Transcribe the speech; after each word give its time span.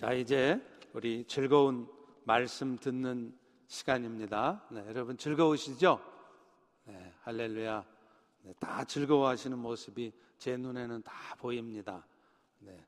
자, 0.00 0.14
이제 0.14 0.58
우리 0.94 1.26
즐거운 1.26 1.86
말씀 2.24 2.78
듣는 2.78 3.36
시간입니다. 3.66 4.64
네, 4.70 4.82
여러분 4.86 5.18
즐거우시죠? 5.18 6.00
네, 6.86 7.12
할렐루야. 7.20 7.84
네, 8.44 8.54
다 8.58 8.82
즐거워하시는 8.82 9.58
모습이 9.58 10.10
제 10.38 10.56
눈에는 10.56 11.02
다 11.02 11.12
보입니다. 11.36 12.06
네. 12.60 12.82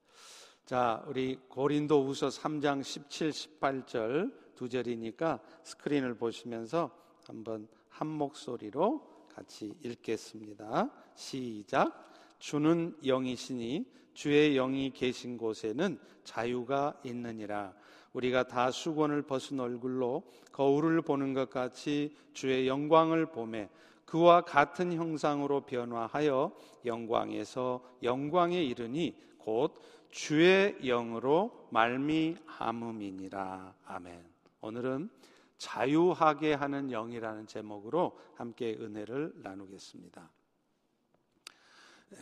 자, 0.64 1.04
우리 1.06 1.36
고린도 1.50 2.02
우서 2.02 2.28
3장 2.28 2.82
17, 2.82 3.28
18절 3.28 4.54
두 4.54 4.70
절이니까 4.70 5.38
스크린을 5.64 6.14
보시면서 6.14 6.90
한번 7.26 7.68
한 7.90 8.06
목소리로 8.06 9.26
같이 9.34 9.74
읽겠습니다. 9.82 10.88
시작. 11.14 12.10
주는 12.38 12.96
영이시니 13.04 14.01
주의 14.14 14.54
영이 14.54 14.90
계신 14.90 15.36
곳에는 15.36 15.98
자유가 16.24 16.94
있느니라. 17.04 17.74
우리가 18.12 18.46
다 18.46 18.70
수건을 18.70 19.22
벗은 19.22 19.58
얼굴로 19.60 20.22
거울을 20.52 21.02
보는 21.02 21.34
것 21.34 21.50
같이 21.50 22.16
주의 22.34 22.68
영광을 22.68 23.26
보매 23.26 23.68
그와 24.04 24.42
같은 24.42 24.92
형상으로 24.92 25.62
변화하여 25.62 26.54
영광에서 26.84 27.82
영광에 28.02 28.62
이르니 28.62 29.16
곧 29.38 29.80
주의 30.10 30.76
영으로 30.82 31.66
말미암음이니라. 31.70 33.74
아멘. 33.86 34.22
오늘은 34.60 35.08
자유하게 35.56 36.52
하는 36.54 36.90
영이라는 36.90 37.46
제목으로 37.46 38.18
함께 38.34 38.76
은혜를 38.78 39.32
나누겠습니다. 39.36 40.30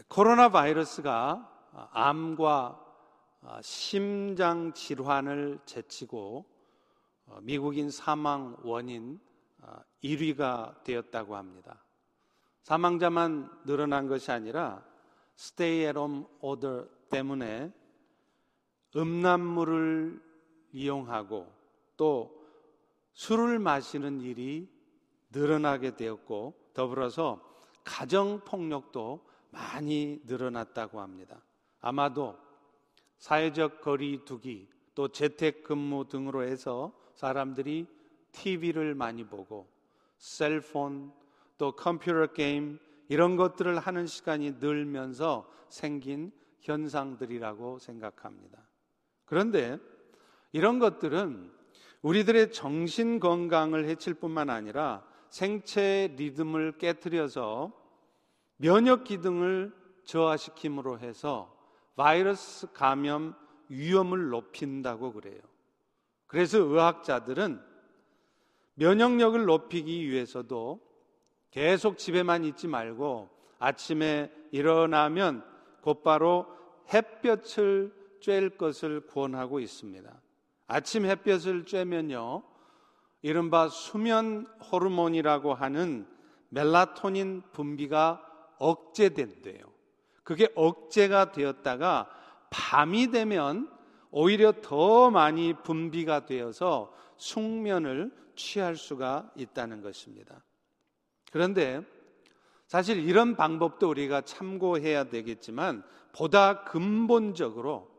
코로나 0.08 0.50
바이러스가 0.50 1.59
암과 1.72 2.86
심장 3.62 4.72
질환을 4.72 5.60
제치고 5.64 6.44
어, 7.26 7.38
미국인 7.42 7.90
사망 7.90 8.56
원인 8.62 9.20
1위가 10.02 10.68
어, 10.68 10.74
되었다고 10.82 11.36
합니다. 11.36 11.84
사망자만 12.62 13.62
늘어난 13.64 14.08
것이 14.08 14.30
아니라 14.30 14.84
스테이 15.36 15.82
에롬 15.84 16.26
오더 16.40 16.86
때문에 17.08 17.72
음란물을 18.96 20.22
이용하고 20.72 21.52
또 21.96 22.40
술을 23.12 23.58
마시는 23.58 24.20
일이 24.20 24.68
늘어나게 25.30 25.96
되었고 25.96 26.54
더불어서 26.74 27.40
가정 27.84 28.40
폭력도 28.40 29.24
많이 29.50 30.20
늘어났다고 30.26 31.00
합니다. 31.00 31.42
아마도 31.80 32.38
사회적 33.18 33.80
거리 33.80 34.24
두기 34.24 34.68
또 34.94 35.08
재택 35.08 35.62
근무 35.62 36.08
등으로 36.08 36.42
해서 36.42 36.92
사람들이 37.14 37.86
TV를 38.32 38.94
많이 38.94 39.24
보고 39.24 39.68
셀폰 40.18 41.12
또 41.58 41.72
컴퓨터 41.72 42.26
게임 42.28 42.78
이런 43.08 43.36
것들을 43.36 43.78
하는 43.78 44.06
시간이 44.06 44.52
늘면서 44.60 45.50
생긴 45.68 46.32
현상들이라고 46.60 47.78
생각합니다. 47.78 48.58
그런데 49.24 49.78
이런 50.52 50.78
것들은 50.78 51.50
우리들의 52.02 52.52
정신 52.52 53.20
건강을 53.20 53.86
해칠 53.86 54.14
뿐만 54.14 54.48
아니라 54.50 55.04
생체 55.28 56.12
리듬을 56.16 56.78
깨뜨려서 56.78 57.72
면역 58.56 59.04
기능을 59.04 59.74
저하시킴으로 60.04 60.98
해서 60.98 61.59
바이러스 61.96 62.72
감염 62.72 63.34
위험을 63.68 64.28
높인다고 64.28 65.12
그래요. 65.12 65.40
그래서 66.26 66.58
의학자들은 66.58 67.60
면역력을 68.74 69.44
높이기 69.44 70.08
위해서도 70.08 70.80
계속 71.50 71.98
집에만 71.98 72.44
있지 72.44 72.68
말고 72.68 73.28
아침에 73.58 74.32
일어나면 74.52 75.44
곧바로 75.82 76.46
햇볕을 76.92 77.92
쬐일 78.20 78.56
것을 78.56 79.06
권하고 79.06 79.60
있습니다. 79.60 80.20
아침 80.66 81.04
햇볕을 81.04 81.64
쬐면요, 81.64 82.44
이른바 83.22 83.68
수면 83.68 84.46
호르몬이라고 84.72 85.54
하는 85.54 86.06
멜라토닌 86.50 87.42
분비가 87.52 88.24
억제된대요. 88.58 89.64
그게 90.30 90.48
억제가 90.54 91.32
되었다가 91.32 92.08
밤이 92.50 93.10
되면 93.10 93.68
오히려 94.12 94.52
더 94.62 95.10
많이 95.10 95.54
분비가 95.54 96.24
되어서 96.24 96.94
숙면을 97.16 98.12
취할 98.36 98.76
수가 98.76 99.28
있다는 99.34 99.82
것입니다. 99.82 100.44
그런데 101.32 101.82
사실 102.68 103.00
이런 103.00 103.34
방법도 103.34 103.90
우리가 103.90 104.20
참고해야 104.20 105.08
되겠지만 105.08 105.82
보다 106.12 106.62
근본적으로 106.62 107.90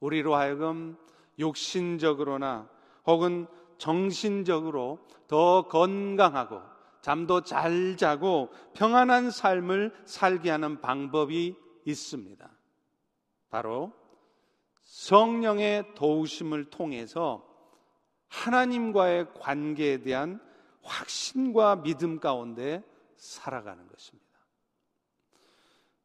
우리로 0.00 0.34
하여금 0.34 0.98
육신적으로나 1.38 2.68
혹은 3.06 3.46
정신적으로 3.78 4.98
더 5.28 5.62
건강하고 5.62 6.60
잠도 7.00 7.40
잘 7.40 7.96
자고 7.96 8.50
평안한 8.74 9.30
삶을 9.30 9.94
살게 10.04 10.50
하는 10.50 10.82
방법이 10.82 11.56
있습니다. 11.84 12.50
바로 13.50 13.92
성령의 14.82 15.94
도우심을 15.94 16.70
통해서 16.70 17.46
하나님과의 18.28 19.34
관계에 19.34 19.98
대한 19.98 20.40
확신과 20.82 21.82
믿음 21.82 22.20
가운데 22.20 22.82
살아가는 23.16 23.86
것입니다. 23.88 24.30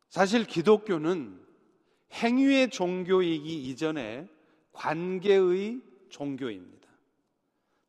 사실 0.09 0.45
기독교는 0.45 1.43
행위의 2.13 2.69
종교이기 2.69 3.69
이전에 3.69 4.27
관계의 4.71 5.81
종교입니다. 6.09 6.87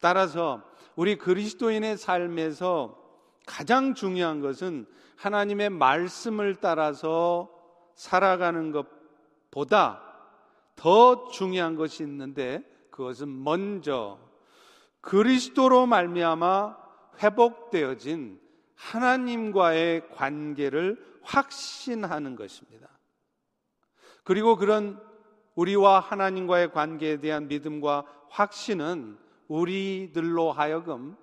따라서 0.00 0.62
우리 0.94 1.16
그리스도인의 1.16 1.96
삶에서 1.96 3.02
가장 3.46 3.94
중요한 3.94 4.40
것은 4.40 4.86
하나님의 5.16 5.70
말씀을 5.70 6.56
따라서 6.56 7.55
살아가는 7.96 8.70
것보다 8.70 10.02
더 10.76 11.28
중요한 11.28 11.74
것이 11.74 12.02
있는데 12.04 12.62
그것은 12.90 13.42
먼저 13.42 14.18
그리스도로 15.00 15.86
말미암아 15.86 16.76
회복되어진 17.22 18.40
하나님과의 18.74 20.10
관계를 20.10 21.02
확신하는 21.22 22.36
것입니다. 22.36 22.88
그리고 24.22 24.56
그런 24.56 25.00
우리와 25.54 26.00
하나님과의 26.00 26.72
관계에 26.72 27.18
대한 27.18 27.48
믿음과 27.48 28.04
확신은 28.28 29.16
우리들로 29.48 30.52
하여금 30.52 31.16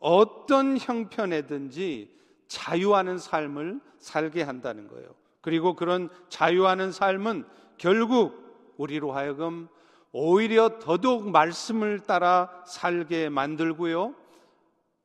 어떤 0.00 0.78
형편에든지 0.78 2.16
자유하는 2.48 3.18
삶을 3.18 3.80
살게 3.98 4.42
한다는 4.42 4.88
거예요. 4.88 5.14
그리고 5.40 5.74
그런 5.74 6.08
자유하는 6.28 6.92
삶은 6.92 7.44
결국 7.76 8.74
우리로 8.76 9.12
하여금 9.12 9.68
오히려 10.12 10.78
더더욱 10.78 11.30
말씀을 11.30 12.00
따라 12.00 12.62
살게 12.66 13.28
만들고요. 13.28 14.14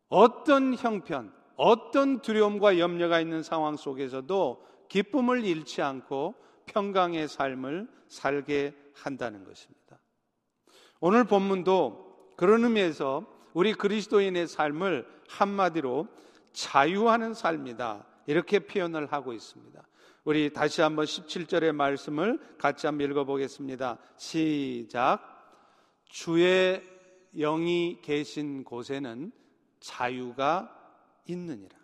어떤 0.09 0.75
형편, 0.75 1.33
어떤 1.55 2.21
두려움과 2.21 2.79
염려가 2.79 3.19
있는 3.19 3.44
상황 3.44 3.77
속에서도 3.77 4.66
기쁨을 4.89 5.44
잃지 5.44 5.81
않고 5.81 6.35
평강의 6.65 7.27
삶을 7.27 7.88
살게 8.07 8.75
한다는 8.94 9.44
것입니다. 9.44 10.00
오늘 11.00 11.25
본문도 11.25 12.33
그런 12.38 12.63
의미에서 12.63 13.25
우리 13.53 13.74
그리스도인의 13.74 14.47
삶을 14.47 15.07
한마디로 15.27 16.07
자유하는 16.53 17.33
삶이다. 17.33 18.06
이렇게 18.27 18.59
표현을 18.59 19.12
하고 19.12 19.33
있습니다. 19.33 19.83
우리 20.25 20.54
다시 20.54 20.81
한번 20.81 21.04
17절의 21.04 21.74
말씀을 21.74 22.40
같이 22.58 22.88
한번 22.88 23.10
읽어보겠습니다. 23.10 23.98
시작. 24.16 25.22
주의 26.06 26.81
영이 27.36 28.00
계신 28.02 28.64
곳에는 28.64 29.34
자유가 29.81 30.74
있느니라. 31.28 31.78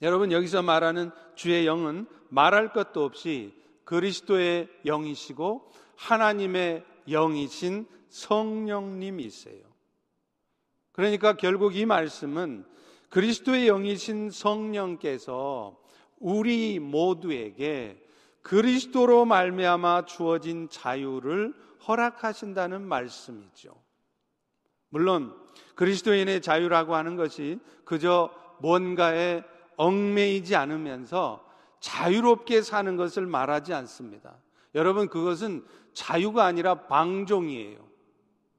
여러분, 0.00 0.30
여기서 0.30 0.62
말하는 0.62 1.10
주의 1.34 1.66
영은 1.66 2.06
말할 2.28 2.72
것도 2.72 3.02
없이 3.02 3.52
그리스도의 3.82 4.68
영이시고 4.84 5.72
하나님의 5.96 6.84
영이신 7.08 7.88
성령님이세요. 8.10 9.64
그러니까 10.92 11.36
결국 11.36 11.74
이 11.74 11.84
말씀은 11.84 12.64
그리스도의 13.08 13.66
영이신 13.66 14.30
성령께서 14.30 15.87
우리 16.20 16.78
모두에게 16.78 18.02
그리스도로 18.42 19.24
말미암아 19.24 20.06
주어진 20.06 20.68
자유를 20.68 21.54
허락하신다는 21.86 22.82
말씀이죠. 22.82 23.74
물론 24.88 25.34
그리스도인의 25.74 26.40
자유라고 26.40 26.94
하는 26.94 27.16
것이 27.16 27.58
그저 27.84 28.30
뭔가에 28.60 29.42
얽매이지 29.76 30.56
않으면서 30.56 31.46
자유롭게 31.80 32.62
사는 32.62 32.96
것을 32.96 33.26
말하지 33.26 33.72
않습니다. 33.74 34.36
여러분 34.74 35.08
그것은 35.08 35.64
자유가 35.92 36.44
아니라 36.44 36.86
방종이에요. 36.86 37.78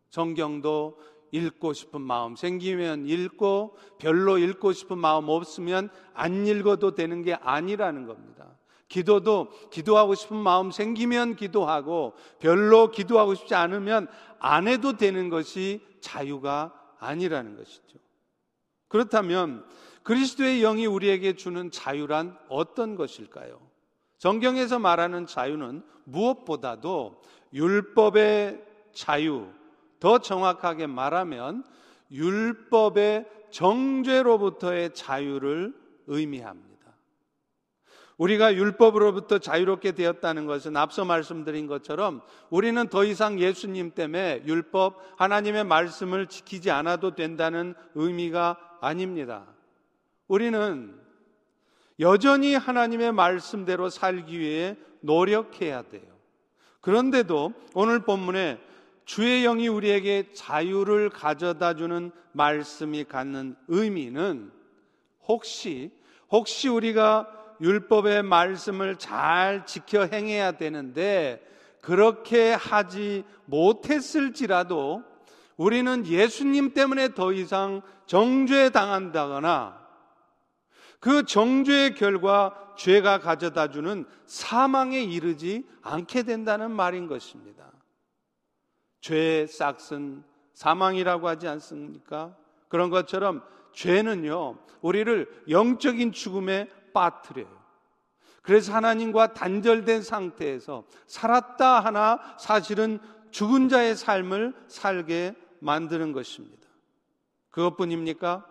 성경도 0.09 0.99
읽고 1.31 1.73
싶은 1.73 2.01
마음 2.01 2.35
생기면 2.35 3.05
읽고 3.05 3.77
별로 3.97 4.37
읽고 4.37 4.73
싶은 4.73 4.97
마음 4.97 5.29
없으면 5.29 5.89
안 6.13 6.47
읽어도 6.47 6.95
되는 6.95 7.21
게 7.21 7.33
아니라는 7.33 8.05
겁니다. 8.05 8.57
기도도 8.87 9.49
기도하고 9.69 10.15
싶은 10.15 10.35
마음 10.35 10.71
생기면 10.71 11.35
기도하고 11.35 12.13
별로 12.39 12.89
기도하고 12.89 13.35
싶지 13.35 13.53
않으면 13.53 14.07
안 14.39 14.67
해도 14.67 14.97
되는 14.97 15.29
것이 15.29 15.81
자유가 16.01 16.73
아니라는 16.99 17.55
것이죠. 17.55 17.99
그렇다면 18.87 19.63
그리스도의 20.03 20.61
영이 20.61 20.87
우리에게 20.87 21.35
주는 21.35 21.69
자유란 21.69 22.37
어떤 22.49 22.95
것일까요? 22.95 23.61
성경에서 24.17 24.79
말하는 24.79 25.27
자유는 25.27 25.83
무엇보다도 26.05 27.21
율법의 27.53 28.65
자유, 28.91 29.47
더 29.99 30.19
정확하게 30.19 30.87
말하면 30.87 31.63
율법의 32.11 33.25
정죄로부터의 33.51 34.93
자유를 34.93 35.73
의미합니다. 36.07 36.69
우리가 38.17 38.53
율법으로부터 38.53 39.39
자유롭게 39.39 39.93
되었다는 39.93 40.45
것은 40.45 40.75
앞서 40.75 41.05
말씀드린 41.05 41.67
것처럼 41.67 42.21
우리는 42.49 42.87
더 42.89 43.05
이상 43.05 43.39
예수님 43.39 43.91
때문에 43.91 44.43
율법, 44.45 44.99
하나님의 45.17 45.63
말씀을 45.63 46.27
지키지 46.27 46.69
않아도 46.69 47.15
된다는 47.15 47.75
의미가 47.95 48.57
아닙니다. 48.81 49.45
우리는 50.27 50.99
여전히 52.01 52.55
하나님의 52.55 53.13
말씀대로 53.13 53.89
살기 53.89 54.37
위해 54.37 54.77
노력해야 54.99 55.83
돼요. 55.83 56.19
그런데도 56.81 57.53
오늘 57.73 57.99
본문에 57.99 58.59
주의 59.09 59.41
영이 59.41 59.67
우리에게 59.67 60.33
자유를 60.33 61.09
가져다 61.09 61.73
주는 61.73 62.11
말씀이 62.31 63.05
갖는 63.05 63.55
의미는 63.67 64.51
혹시 65.27 65.89
혹시 66.29 66.67
우리가 66.67 67.27
율법의 67.59 68.21
말씀을 68.21 68.97
잘 68.97 69.65
지켜 69.65 70.05
행해야 70.05 70.51
되는데 70.51 71.43
그렇게 71.81 72.53
하지 72.53 73.23
못했을지라도 73.45 75.01
우리는 75.57 76.05
예수님 76.05 76.75
때문에 76.75 77.15
더 77.15 77.33
이상 77.33 77.81
정죄 78.05 78.69
당한다거나 78.69 79.87
그 80.99 81.25
정죄의 81.25 81.95
결과 81.95 82.53
죄가 82.77 83.21
가져다 83.21 83.71
주는 83.71 84.05
사망에 84.27 85.01
이르지 85.01 85.67
않게 85.81 86.21
된다는 86.21 86.69
말인 86.69 87.07
것입니다. 87.07 87.69
죄의 89.01 89.47
싹은 89.47 90.23
사망이라고 90.53 91.27
하지 91.27 91.47
않습니까? 91.47 92.35
그런 92.67 92.89
것처럼 92.89 93.43
죄는요, 93.73 94.57
우리를 94.81 95.43
영적인 95.49 96.11
죽음에 96.11 96.69
빠뜨려요. 96.93 97.59
그래서 98.41 98.73
하나님과 98.73 99.33
단절된 99.33 100.01
상태에서 100.01 100.85
살았다 101.07 101.79
하나 101.81 102.19
사실은 102.39 102.99
죽은 103.31 103.69
자의 103.69 103.95
삶을 103.95 104.53
살게 104.67 105.35
만드는 105.59 106.13
것입니다. 106.13 106.67
그것뿐입니까? 107.51 108.45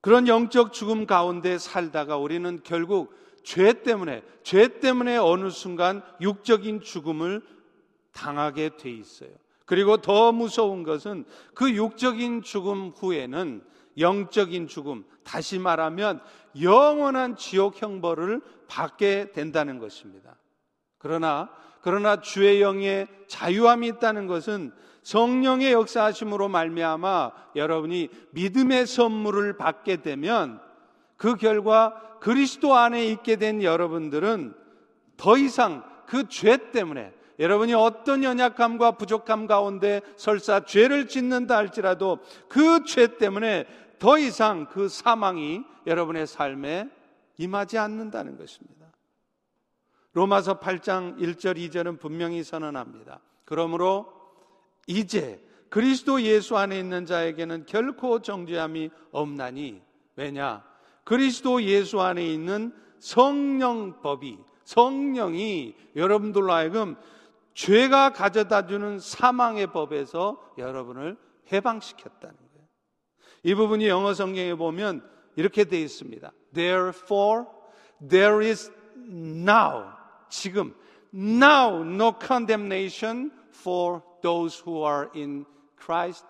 그런 0.00 0.28
영적 0.28 0.72
죽음 0.72 1.06
가운데 1.06 1.58
살다가 1.58 2.16
우리는 2.16 2.60
결국 2.62 3.14
죄 3.42 3.72
때문에, 3.82 4.22
죄 4.42 4.68
때문에 4.80 5.16
어느 5.16 5.50
순간 5.50 6.02
육적인 6.20 6.80
죽음을 6.80 7.42
당하게 8.14 8.70
돼 8.78 8.90
있어요. 8.90 9.30
그리고 9.66 9.98
더 9.98 10.32
무서운 10.32 10.82
것은 10.82 11.24
그 11.54 11.70
육적인 11.70 12.42
죽음 12.42 12.92
후에는 12.96 13.62
영적인 13.98 14.66
죽음, 14.66 15.04
다시 15.22 15.58
말하면 15.58 16.20
영원한 16.60 17.36
지옥 17.36 17.80
형벌을 17.80 18.40
받게 18.68 19.32
된다는 19.32 19.78
것입니다. 19.78 20.36
그러나, 20.98 21.50
그러나 21.80 22.20
주의 22.20 22.60
영의 22.60 23.06
자유함이 23.28 23.86
있다는 23.88 24.26
것은 24.26 24.72
성령의 25.02 25.72
역사하심으로 25.72 26.48
말미암아 26.48 27.32
여러분이 27.56 28.08
믿음의 28.30 28.86
선물을 28.86 29.56
받게 29.58 30.02
되면 30.02 30.60
그 31.16 31.36
결과 31.36 32.18
그리스도 32.20 32.74
안에 32.74 33.06
있게 33.06 33.36
된 33.36 33.62
여러분들은 33.62 34.54
더 35.16 35.36
이상 35.36 35.84
그 36.06 36.24
죄 36.28 36.70
때문에 36.72 37.12
여러분이 37.38 37.74
어떤 37.74 38.22
연약함과 38.22 38.92
부족함 38.92 39.46
가운데 39.46 40.00
설사 40.16 40.64
죄를 40.64 41.08
짓는다 41.08 41.56
할지라도 41.56 42.18
그 42.48 42.84
죄 42.84 43.16
때문에 43.18 43.66
더 43.98 44.18
이상 44.18 44.66
그 44.66 44.88
사망이 44.88 45.62
여러분의 45.86 46.26
삶에 46.26 46.88
임하지 47.38 47.78
않는다는 47.78 48.36
것입니다. 48.36 48.86
로마서 50.12 50.60
8장 50.60 51.18
1절 51.18 51.56
2절은 51.56 51.98
분명히 51.98 52.44
선언합니다. 52.44 53.20
그러므로 53.44 54.12
이제 54.86 55.42
그리스도 55.70 56.22
예수 56.22 56.56
안에 56.56 56.78
있는 56.78 57.04
자에게는 57.04 57.66
결코 57.66 58.20
정죄함이 58.22 58.90
없나니 59.10 59.82
왜냐? 60.14 60.62
그리스도 61.02 61.62
예수 61.64 62.00
안에 62.00 62.24
있는 62.24 62.72
성령법이 63.00 64.38
성령이 64.64 65.74
여러분들로 65.96 66.52
하여금 66.52 66.96
죄가 67.54 68.10
가져다 68.12 68.66
주는 68.66 68.98
사망의 68.98 69.68
법에서 69.68 70.38
여러분을 70.58 71.16
해방시켰다는 71.52 72.36
거예요. 72.36 72.68
이 73.44 73.54
부분이 73.54 73.88
영어 73.88 74.12
성경에 74.12 74.54
보면 74.54 75.08
이렇게 75.36 75.64
되어 75.64 75.80
있습니다. 75.80 76.32
Therefore, 76.52 77.46
there 78.08 78.46
is 78.46 78.70
now, 79.08 79.92
지금, 80.28 80.74
now 81.12 81.82
no 81.82 82.12
condemnation 82.20 83.30
for 83.50 84.02
those 84.22 84.62
who 84.64 84.84
are 84.84 85.08
in 85.14 85.44
Christ 85.80 86.26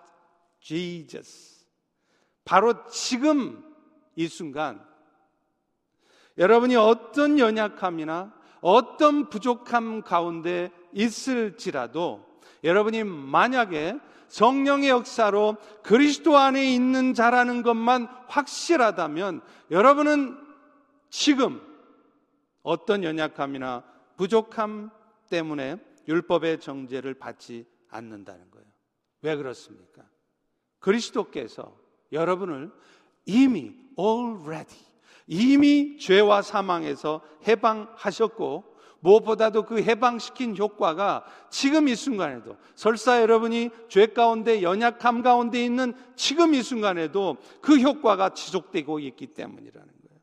Jesus. 0.59 1.65
바로 2.43 2.85
지금 2.87 3.63
이 4.15 4.27
순간 4.27 4.85
여러분이 6.37 6.75
어떤 6.75 7.39
연약함이나 7.39 8.33
어떤 8.61 9.29
부족함 9.29 10.01
가운데 10.01 10.71
있을지라도 10.95 12.25
여러분이 12.63 13.03
만약에 13.03 13.99
성령의 14.27 14.89
역사로 14.89 15.57
그리스도 15.83 16.37
안에 16.37 16.73
있는 16.73 17.13
자라는 17.13 17.61
것만 17.61 18.07
확실하다면 18.27 19.41
여러분은 19.69 20.35
지금 21.09 21.61
어떤 22.63 23.03
연약함이나 23.03 23.83
부족함 24.17 24.89
때문에 25.29 25.77
율법의 26.07 26.59
정죄를 26.59 27.13
받지 27.15 27.65
않는다는 27.89 28.49
거예요. 28.49 28.67
왜 29.21 29.35
그렇습니까? 29.35 30.03
그리스도께서 30.79 31.75
여러분을 32.11 32.71
이미 33.25 33.75
already 33.97 34.77
이미 35.27 35.97
죄와 35.97 36.41
사망에서 36.41 37.21
해방하셨고 37.47 38.74
무엇보다도 38.99 39.63
그 39.63 39.81
해방시킨 39.81 40.57
효과가 40.57 41.25
지금 41.49 41.87
이 41.87 41.95
순간에도 41.95 42.57
설사 42.75 43.21
여러분이 43.21 43.69
죄 43.87 44.07
가운데 44.07 44.61
연약함 44.61 45.21
가운데 45.21 45.63
있는 45.63 45.93
지금 46.15 46.53
이 46.53 46.61
순간에도 46.61 47.37
그 47.61 47.77
효과가 47.77 48.33
지속되고 48.33 48.99
있기 48.99 49.27
때문이라는 49.27 49.87
거예요. 49.87 50.21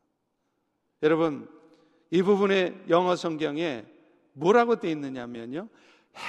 여러분 1.03 1.47
이 2.11 2.21
부분의 2.21 2.85
영어 2.89 3.15
성경에 3.15 3.85
뭐라고 4.33 4.75
되어 4.79 4.91
있느냐면요. 4.91 5.69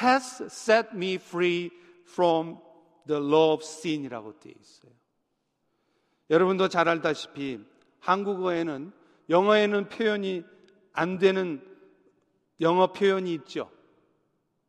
has 0.02 0.44
set 0.44 0.90
me 0.94 1.14
free 1.14 1.70
from 2.08 2.56
the 3.06 3.20
law 3.20 3.52
of 3.52 3.62
sin이라고 3.62 4.38
되어 4.40 4.52
있어요. 4.60 4.92
여러분도 6.30 6.68
잘 6.68 6.88
알다시피 6.88 7.60
한국어에는 8.00 8.92
영어에는 9.28 9.88
표현이 9.88 10.42
안 10.92 11.18
되는 11.18 11.62
영어 12.60 12.88
표현이 12.88 13.32
있죠. 13.34 13.70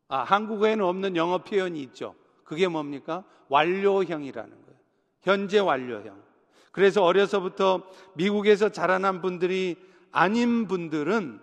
아, 0.08 0.20
한국어에는 0.20 0.84
없는 0.86 1.16
영어 1.16 1.40
표현이 1.40 1.82
있죠. 1.84 2.16
그게 2.44 2.68
뭡니까? 2.68 3.24
완료형이라는 3.50 4.50
거예요. 4.50 4.80
현재 5.22 5.60
완료형. 5.60 6.22
그래서 6.72 7.04
어려서부터 7.04 7.84
미국에서 8.14 8.70
자라난 8.70 9.22
분들이 9.22 9.76
아닌 10.12 10.68
분들은 10.68 11.40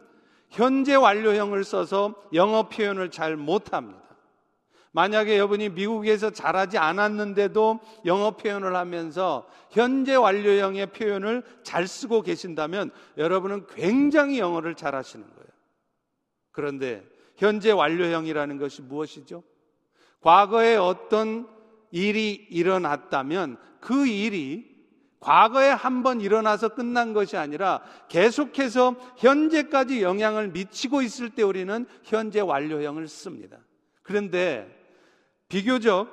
현재 0.51 0.95
완료형을 0.95 1.65
써서 1.65 2.15
영어 2.33 2.69
표현을 2.69 3.11
잘 3.11 3.37
못합니다. 3.37 4.03
만약에 4.93 5.39
여러분이 5.39 5.71
미국에서 5.71 6.31
잘하지 6.31 6.77
않았는데도 6.77 7.81
영어 8.05 8.33
표현을 8.33 8.77
하면서 8.77 9.49
현재 9.71 10.15
완료형의 10.15 10.93
표현을 10.93 11.43
잘 11.63 11.87
쓰고 11.87 12.21
계신다면 12.21 12.91
여러분은 13.17 13.67
굉장히 13.69 14.39
영어를 14.39 14.75
잘 14.75 14.95
하시는 14.95 15.25
거예요. 15.25 15.42
그런데 16.53 17.05
현재 17.37 17.71
완료형이라는 17.73 18.59
것이 18.59 18.83
무엇이죠? 18.83 19.43
과거에 20.21 20.77
어떤 20.77 21.49
일이 21.91 22.33
일어났다면 22.51 23.59
그 23.81 24.07
일이 24.07 24.71
과거에 25.19 25.69
한 25.69 26.03
번 26.03 26.21
일어나서 26.21 26.71
끝난 26.71 27.13
것이 27.13 27.37
아니라 27.37 27.81
계속해서 28.09 28.97
현재까지 29.19 30.03
영향을 30.03 30.49
미치고 30.49 31.03
있을 31.03 31.31
때 31.31 31.43
우리는 31.43 31.87
현재 32.03 32.41
완료형을 32.41 33.07
씁니다. 33.09 33.59
그런데 34.03 34.69
비교적 35.49 36.09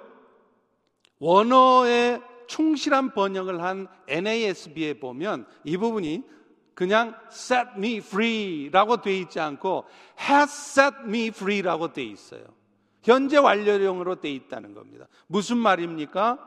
원어에 1.19 2.21
충실한 2.47 3.13
번역을 3.13 3.61
한 3.61 3.87
NASB에 4.07 4.99
보면 4.99 5.45
이 5.63 5.77
부분이 5.77 6.23
그냥 6.79 7.13
set 7.29 7.71
me 7.75 7.97
free라고 7.97 9.01
돼 9.01 9.17
있지 9.17 9.37
않고 9.37 9.83
has 10.17 10.79
set 10.79 10.95
me 11.03 11.27
free라고 11.27 11.91
돼 11.91 12.03
있어요. 12.03 12.41
현재 13.03 13.35
완료형으로 13.35 14.21
돼 14.21 14.31
있다는 14.31 14.73
겁니다. 14.73 15.05
무슨 15.27 15.57
말입니까? 15.57 16.39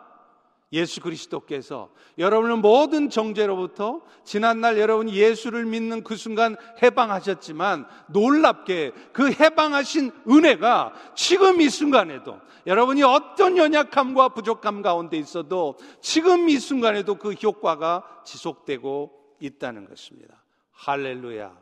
예수 0.73 1.03
그리스도께서 1.03 1.91
여러분을 2.17 2.57
모든 2.57 3.11
정죄로부터 3.11 4.01
지난날 4.25 4.79
여러분이 4.79 5.15
예수를 5.15 5.67
믿는 5.67 6.03
그 6.03 6.17
순간 6.17 6.57
해방하셨지만 6.83 7.87
놀랍게 8.09 8.93
그 9.13 9.31
해방하신 9.33 10.13
은혜가 10.27 10.95
지금 11.15 11.61
이 11.61 11.69
순간에도 11.69 12.41
여러분이 12.67 13.03
어떤 13.03 13.59
연약함과 13.59 14.31
부족함 14.31 14.81
가운데 14.81 15.19
있어도 15.19 15.77
지금 16.01 16.49
이 16.49 16.57
순간에도 16.59 17.17
그 17.17 17.33
효과가 17.33 18.23
지속되고 18.25 19.22
있다는 19.47 19.89
것입니다. 19.89 20.43
할렐루야. 20.73 21.57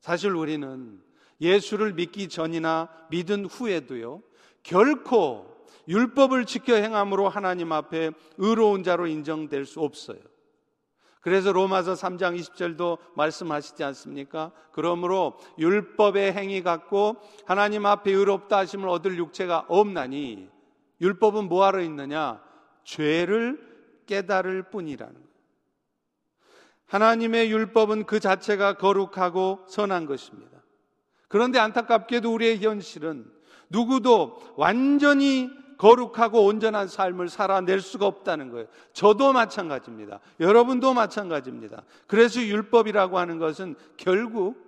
사실 0.00 0.32
우리는 0.34 1.02
예수를 1.40 1.94
믿기 1.94 2.28
전이나 2.28 2.88
믿은 3.10 3.46
후에도요, 3.46 4.22
결코 4.62 5.66
율법을 5.88 6.46
지켜 6.46 6.74
행함으로 6.74 7.28
하나님 7.28 7.72
앞에 7.72 8.12
의로운 8.38 8.82
자로 8.82 9.06
인정될 9.06 9.66
수 9.66 9.80
없어요. 9.80 10.20
그래서 11.20 11.52
로마서 11.52 11.94
3장 11.94 12.38
20절도 12.38 12.98
말씀하시지 13.14 13.82
않습니까? 13.82 14.52
그러므로 14.72 15.38
율법의 15.58 16.34
행위 16.34 16.62
갖고 16.62 17.16
하나님 17.46 17.86
앞에 17.86 18.12
의롭다 18.12 18.58
하심을 18.58 18.88
얻을 18.90 19.16
육체가 19.16 19.64
없나니 19.68 20.50
율법은 21.00 21.48
뭐하러 21.48 21.80
있느냐? 21.82 22.42
죄를 22.84 23.58
깨달을 24.06 24.64
뿐이라는 24.64 25.14
거예요. 25.14 25.33
하나님의 26.86 27.50
율법은 27.50 28.04
그 28.04 28.20
자체가 28.20 28.74
거룩하고 28.74 29.64
선한 29.68 30.06
것입니다. 30.06 30.62
그런데 31.28 31.58
안타깝게도 31.58 32.32
우리의 32.32 32.60
현실은 32.60 33.26
누구도 33.70 34.40
완전히 34.56 35.50
거룩하고 35.78 36.44
온전한 36.44 36.86
삶을 36.86 37.28
살아낼 37.28 37.80
수가 37.80 38.06
없다는 38.06 38.50
거예요. 38.50 38.66
저도 38.92 39.32
마찬가지입니다. 39.32 40.20
여러분도 40.40 40.94
마찬가지입니다. 40.94 41.82
그래서 42.06 42.40
율법이라고 42.40 43.18
하는 43.18 43.38
것은 43.38 43.74
결국 43.96 44.64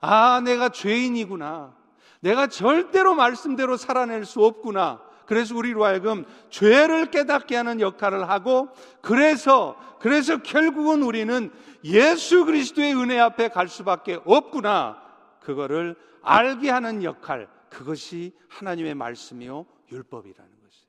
아, 0.00 0.40
내가 0.44 0.68
죄인이구나. 0.68 1.74
내가 2.20 2.48
절대로 2.48 3.14
말씀대로 3.14 3.76
살아낼 3.76 4.24
수 4.24 4.44
없구나. 4.44 5.00
그래서 5.26 5.54
우리로 5.56 5.84
하여금 5.84 6.24
죄를 6.50 7.10
깨닫게 7.10 7.56
하는 7.56 7.80
역할을 7.80 8.28
하고 8.28 8.68
그래서 9.02 9.76
그래서 9.98 10.42
결국은 10.42 11.02
우리는 11.02 11.50
예수 11.84 12.44
그리스도의 12.44 12.94
은혜 12.94 13.18
앞에 13.18 13.48
갈 13.48 13.68
수밖에 13.68 14.20
없구나. 14.24 15.02
그거를 15.40 15.96
알게 16.22 16.70
하는 16.70 17.04
역할, 17.04 17.48
그것이 17.70 18.32
하나님의 18.48 18.94
말씀이요 18.94 19.66
율법이라는 19.92 20.50
것이에요. 20.50 20.86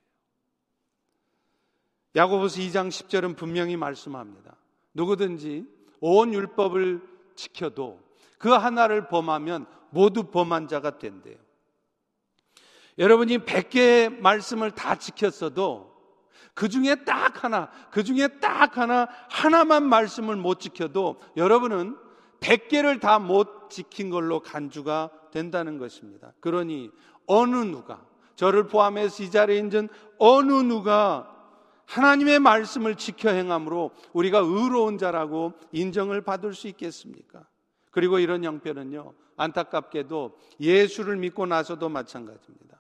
야고보서 2.16 2.60
2장 2.62 2.90
10절은 2.90 3.38
분명히 3.38 3.78
말씀합니다. 3.78 4.56
누구든지 4.94 5.66
온 6.00 6.34
율법을 6.34 7.02
지켜도 7.36 8.00
그 8.38 8.50
하나를 8.50 9.08
범하면 9.08 9.68
모두 9.90 10.24
범한 10.24 10.68
자가 10.68 10.98
된대요. 10.98 11.38
여러분이 12.98 13.40
100개의 13.40 14.20
말씀을 14.20 14.72
다 14.72 14.96
지켰어도 14.96 15.96
그 16.54 16.70
중에 16.70 16.96
딱 17.06 17.44
하나, 17.44 17.70
그 17.92 18.04
중에 18.04 18.28
딱 18.40 18.78
하나, 18.78 19.08
하나만 19.30 19.88
말씀을 19.88 20.36
못 20.36 20.60
지켜도 20.60 21.20
여러분은 21.38 21.96
100개를 22.40 23.00
다 23.00 23.20
못 23.20 23.70
지킨 23.70 24.10
걸로 24.10 24.40
간주가 24.40 25.10
된다는 25.32 25.78
것입니다. 25.78 26.34
그러니 26.40 26.90
어느 27.26 27.56
누가, 27.58 28.02
저를 28.36 28.68
포함해서 28.68 29.24
이 29.24 29.32
자리에 29.32 29.58
있는 29.58 29.90
어느 30.18 30.54
누가 30.54 31.34
하나님의 31.86 32.40
말씀을 32.40 32.96
지켜 32.96 33.30
행함으로 33.30 33.92
우리가 34.14 34.40
의로운 34.40 34.98
자라고 34.98 35.54
인정을 35.72 36.22
받을 36.22 36.54
수 36.54 36.68
있겠습니까? 36.68 37.46
그리고 37.92 38.20
이런 38.20 38.44
형편은요, 38.44 39.14
안타깝게도 39.38 40.38
예수를 40.60 41.18
믿고 41.18 41.46
나서도 41.46 41.90
마찬가지입니다. 41.90 42.77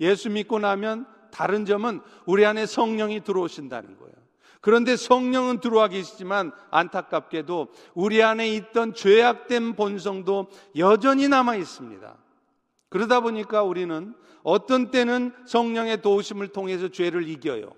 예수 0.00 0.30
믿고 0.30 0.58
나면 0.58 1.06
다른 1.30 1.64
점은 1.64 2.00
우리 2.26 2.44
안에 2.44 2.66
성령이 2.66 3.24
들어오신다는 3.24 3.98
거예요. 3.98 4.14
그런데 4.60 4.96
성령은 4.96 5.60
들어와 5.60 5.88
계시지만 5.88 6.52
안타깝게도 6.70 7.68
우리 7.94 8.22
안에 8.22 8.52
있던 8.54 8.94
죄악된 8.94 9.76
본성도 9.76 10.48
여전히 10.76 11.28
남아 11.28 11.56
있습니다. 11.56 12.16
그러다 12.88 13.20
보니까 13.20 13.62
우리는 13.62 14.14
어떤 14.42 14.90
때는 14.90 15.32
성령의 15.46 16.02
도우심을 16.02 16.48
통해서 16.48 16.88
죄를 16.88 17.28
이겨요. 17.28 17.70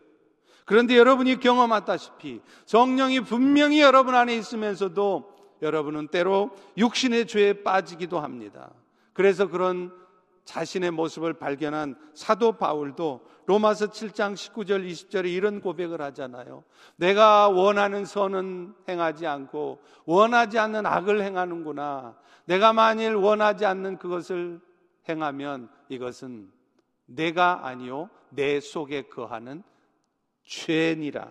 그런데 0.64 0.96
여러분이 0.96 1.40
경험했다시피 1.40 2.40
성령이 2.64 3.20
분명히 3.20 3.80
여러분 3.80 4.14
안에 4.14 4.36
있으면서도 4.36 5.34
여러분은 5.62 6.08
때로 6.08 6.50
육신의 6.76 7.26
죄에 7.26 7.62
빠지기도 7.62 8.20
합니다. 8.20 8.70
그래서 9.12 9.48
그런 9.48 9.92
자신의 10.44 10.90
모습을 10.90 11.34
발견한 11.34 11.96
사도 12.14 12.52
바울도 12.52 13.26
로마서 13.46 13.88
7장 13.88 14.34
19절 14.34 14.88
20절에 14.88 15.26
이런 15.32 15.60
고백을 15.60 16.00
하잖아요. 16.02 16.64
내가 16.96 17.48
원하는 17.48 18.04
선은 18.04 18.74
행하지 18.88 19.26
않고 19.26 19.82
원하지 20.04 20.58
않는 20.58 20.86
악을 20.86 21.22
행하는구나. 21.22 22.16
내가 22.44 22.72
만일 22.72 23.14
원하지 23.14 23.64
않는 23.66 23.98
그것을 23.98 24.60
행하면 25.08 25.68
이것은 25.88 26.50
내가 27.06 27.66
아니요 27.66 28.08
내 28.30 28.60
속에 28.60 29.02
거하는 29.02 29.62
죄니라. 30.44 31.28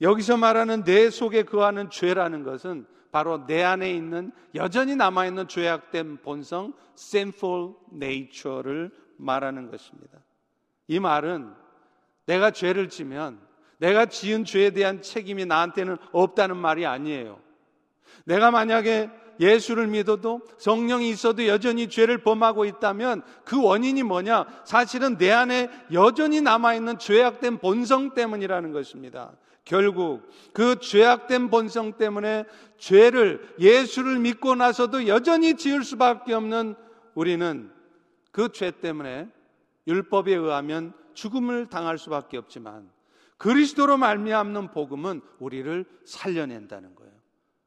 여기서 0.00 0.38
말하는 0.38 0.84
내 0.84 1.10
속에 1.10 1.42
거하는 1.42 1.90
죄라는 1.90 2.42
것은 2.42 2.86
바로 3.12 3.46
내 3.46 3.62
안에 3.62 3.92
있는 3.92 4.32
여전히 4.54 4.96
남아 4.96 5.26
있는 5.26 5.48
죄악된 5.48 6.18
본성, 6.22 6.72
sinful 6.96 7.74
nature를 7.92 8.90
말하는 9.16 9.70
것입니다. 9.70 10.18
이 10.88 10.98
말은 10.98 11.52
내가 12.26 12.50
죄를 12.50 12.88
지면 12.88 13.40
내가 13.78 14.06
지은 14.06 14.44
죄에 14.44 14.70
대한 14.70 15.02
책임이 15.02 15.46
나한테는 15.46 15.96
없다는 16.12 16.56
말이 16.56 16.86
아니에요. 16.86 17.40
내가 18.24 18.50
만약에 18.50 19.10
예수를 19.40 19.86
믿어도 19.86 20.42
성령이 20.58 21.08
있어도 21.08 21.46
여전히 21.46 21.88
죄를 21.88 22.18
범하고 22.18 22.66
있다면 22.66 23.22
그 23.44 23.62
원인이 23.62 24.02
뭐냐? 24.02 24.44
사실은 24.64 25.16
내 25.16 25.30
안에 25.30 25.70
여전히 25.92 26.42
남아있는 26.42 26.98
죄악된 26.98 27.58
본성 27.58 28.12
때문이라는 28.12 28.72
것입니다. 28.72 29.32
결국 29.64 30.28
그 30.52 30.78
죄악된 30.80 31.50
본성 31.50 31.96
때문에 31.96 32.44
죄를 32.78 33.54
예수를 33.58 34.18
믿고 34.18 34.54
나서도 34.54 35.06
여전히 35.06 35.56
지을 35.56 35.84
수밖에 35.84 36.32
없는 36.34 36.74
우리는 37.14 37.70
그 38.32 38.48
죄 38.52 38.70
때문에 38.70 39.28
율법에 39.86 40.34
의하면 40.34 40.92
죽음을 41.14 41.66
당할 41.66 41.98
수밖에 41.98 42.36
없지만 42.36 42.90
그리스도로 43.38 43.96
말미암는 43.96 44.70
복음은 44.70 45.20
우리를 45.38 45.84
살려낸다는 46.04 46.94
거예요. 46.94 47.12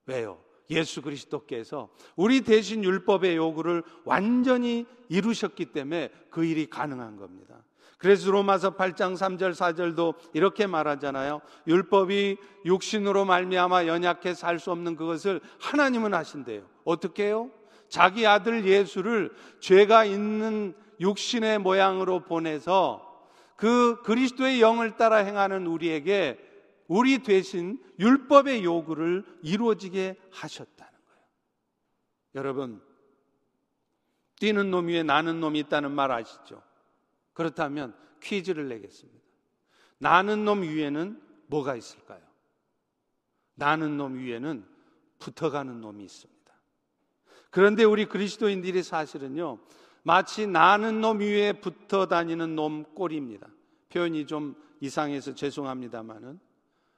왜요? 0.06 0.40
예수 0.70 1.02
그리스도께서 1.02 1.90
우리 2.16 2.42
대신 2.42 2.84
율법의 2.84 3.36
요구를 3.36 3.84
완전히 4.06 4.86
이루셨기 5.10 5.66
때문에 5.68 6.10
그 6.30 6.46
일이 6.46 6.70
가능한 6.70 7.18
겁니다. 7.18 7.64
그래서 8.04 8.30
로마서 8.32 8.76
8장 8.76 9.16
3절 9.16 9.54
4절도 9.54 10.16
이렇게 10.34 10.68
말하잖아요. 10.68 11.40
율법이 11.68 12.36
육신으로 12.66 13.24
말미암아 13.24 13.88
연약해 13.88 14.34
살수 14.34 14.72
없는 14.72 14.98
그것을 14.98 15.40
하나님은 15.62 16.14
하신대요. 16.14 16.64
어떻게 16.84 17.28
해요? 17.28 17.50
자기 17.88 18.28
아들 18.28 18.66
예수를 18.66 19.34
죄가 19.62 20.04
있는 20.04 20.76
육신의 21.00 21.60
모양으로 21.60 22.26
보내서 22.26 23.10
그 23.56 24.02
그리스도의 24.02 24.60
영을 24.60 24.98
따라 24.98 25.18
행하는 25.18 25.66
우리에게 25.66 26.38
우리 26.90 27.20
대신 27.20 27.82
율법의 28.02 28.66
요구를 28.66 29.24
이루어지게 29.44 30.18
하셨다는 30.30 30.92
거예요. 30.92 31.28
여러분, 32.36 32.82
뛰는 34.42 34.72
놈 34.72 34.88
위에 34.88 35.04
나는 35.04 35.40
놈이 35.40 35.60
있다는 35.60 35.92
말 35.92 36.12
아시죠? 36.12 36.62
그렇다면 37.34 37.96
퀴즈를 38.22 38.68
내겠습니다. 38.70 39.20
나는 39.98 40.46
놈 40.46 40.62
위에는 40.62 41.22
뭐가 41.48 41.76
있을까요? 41.76 42.22
나는 43.56 43.98
놈 43.98 44.18
위에는 44.18 44.66
붙어가는 45.20 45.82
놈이 45.82 46.04
있습니다. 46.04 46.54
그런데 47.50 47.84
우리 47.84 48.06
그리스도인들이 48.06 48.84
사실은요, 48.84 49.60
마치 50.04 50.48
나는 50.48 51.02
놈 51.02 51.20
위에 51.20 51.54
붙어 51.54 52.08
다니는 52.08 52.56
놈 52.56 52.84
꼴입니다. 52.96 53.48
표현이 53.90 54.26
좀 54.26 54.56
이상해서 54.82 55.36
죄송합니다만은. 55.36 56.40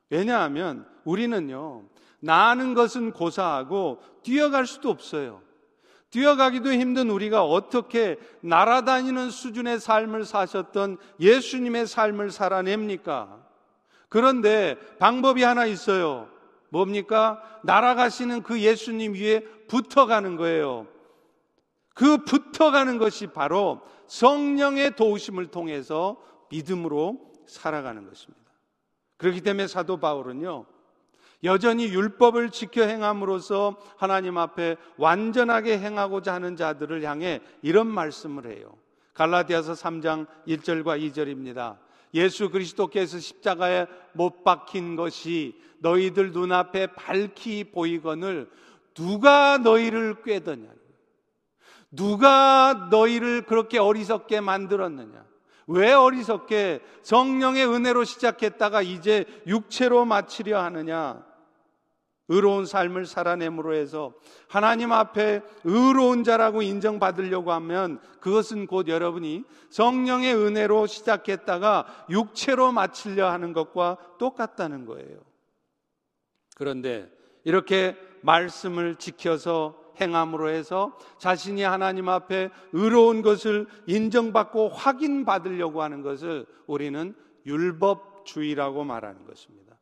왜냐하면 0.09 0.87
우리는요, 1.03 1.87
나는 2.19 2.73
것은 2.73 3.11
고사하고 3.11 4.01
뛰어갈 4.23 4.65
수도 4.65 4.89
없어요. 4.89 5.41
뛰어가기도 6.15 6.71
힘든 6.71 7.09
우리가 7.09 7.43
어떻게 7.43 8.17
날아다니는 8.39 9.29
수준의 9.31 9.81
삶을 9.81 10.23
사셨던 10.23 10.97
예수님의 11.19 11.87
삶을 11.87 12.31
살아냅니까? 12.31 13.45
그런데 14.07 14.77
방법이 14.97 15.43
하나 15.43 15.65
있어요. 15.65 16.29
뭡니까? 16.69 17.43
날아가시는 17.65 18.43
그 18.43 18.61
예수님 18.61 19.13
위에 19.15 19.41
붙어가는 19.67 20.37
거예요. 20.37 20.87
그 21.93 22.19
붙어가는 22.19 22.97
것이 22.97 23.27
바로 23.27 23.81
성령의 24.07 24.95
도우심을 24.95 25.47
통해서 25.47 26.15
믿음으로 26.49 27.19
살아가는 27.45 28.07
것입니다. 28.07 28.51
그렇기 29.17 29.41
때문에 29.41 29.67
사도 29.67 29.97
바울은요, 29.97 30.65
여전히 31.43 31.85
율법을 31.89 32.49
지켜 32.49 32.83
행함으로써 32.83 33.75
하나님 33.97 34.37
앞에 34.37 34.77
완전하게 34.97 35.79
행하고자 35.79 36.33
하는 36.33 36.55
자들을 36.55 37.03
향해 37.03 37.41
이런 37.61 37.87
말씀을 37.87 38.47
해요. 38.47 38.77
갈라디아서 39.13 39.73
3장 39.73 40.27
1절과 40.47 40.99
2절입니다. 41.11 41.77
예수 42.13 42.49
그리스도께서 42.49 43.19
십자가에 43.19 43.87
못 44.13 44.43
박힌 44.43 44.95
것이 44.95 45.59
너희들 45.79 46.31
눈앞에 46.31 46.87
밝히 46.87 47.65
보이거늘 47.65 48.49
누가 48.93 49.57
너희를 49.57 50.21
꾀더냐? 50.23 50.69
누가 51.91 52.87
너희를 52.89 53.43
그렇게 53.43 53.77
어리석게 53.77 54.41
만들었느냐? 54.41 55.25
왜 55.67 55.93
어리석게 55.93 56.81
성령의 57.01 57.67
은혜로 57.67 58.03
시작했다가 58.03 58.81
이제 58.81 59.25
육체로 59.47 60.05
마치려 60.05 60.61
하느냐? 60.61 61.23
의로운 62.27 62.65
삶을 62.65 63.05
살아냄으로 63.05 63.75
해서 63.75 64.13
하나님 64.47 64.91
앞에 64.91 65.41
의로운 65.63 66.23
자라고 66.23 66.63
인정받으려고 66.63 67.51
하면 67.51 67.99
그것은 68.19 68.65
곧 68.65 68.87
여러분이 68.87 69.43
성령의 69.69 70.35
은혜로 70.35 70.87
시작했다가 70.87 72.07
육체로 72.09 72.71
마치려 72.71 73.29
하는 73.29 73.53
것과 73.53 73.97
똑같다는 74.17 74.85
거예요. 74.85 75.19
그런데 76.55 77.11
이렇게 77.43 77.95
말씀을 78.21 78.95
지켜서 78.95 79.84
행함으로 79.99 80.49
해서 80.49 80.97
자신이 81.17 81.63
하나님 81.63 82.09
앞에 82.09 82.49
의로운 82.73 83.21
것을 83.21 83.67
인정받고 83.87 84.69
확인받으려고 84.69 85.81
하는 85.81 86.01
것을 86.01 86.45
우리는 86.67 87.15
율법주의라고 87.45 88.83
말하는 88.83 89.25
것입니다. 89.25 89.75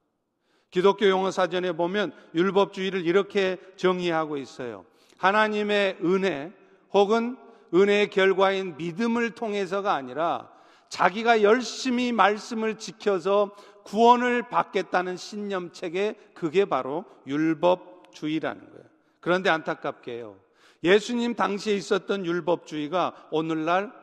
기독교 0.70 1.08
용어 1.08 1.30
사전에 1.30 1.72
보면 1.74 2.14
율법주의를 2.34 3.06
이렇게 3.06 3.58
정의하고 3.76 4.38
있어요. 4.38 4.86
하나님의 5.18 5.98
은혜 6.04 6.52
혹은 6.94 7.38
은혜의 7.74 8.10
결과인 8.10 8.76
믿음을 8.78 9.32
통해서가 9.32 9.94
아니라 9.94 10.52
자기가 10.90 11.42
열심히 11.42 12.12
말씀을 12.12 12.78
지켜서 12.78 13.52
구원을 13.84 14.44
받겠다는 14.50 15.18
신념 15.18 15.72
책에 15.72 16.16
그게 16.34 16.66
바로 16.66 17.06
율법주의라는 17.26 18.70
거예요. 18.70 18.83
그런데 19.24 19.50
안타깝게요. 19.50 20.38
예수님 20.84 21.36
당시에 21.36 21.76
있었던 21.76 22.26
율법주의가 22.26 23.30
오늘날 23.32 23.94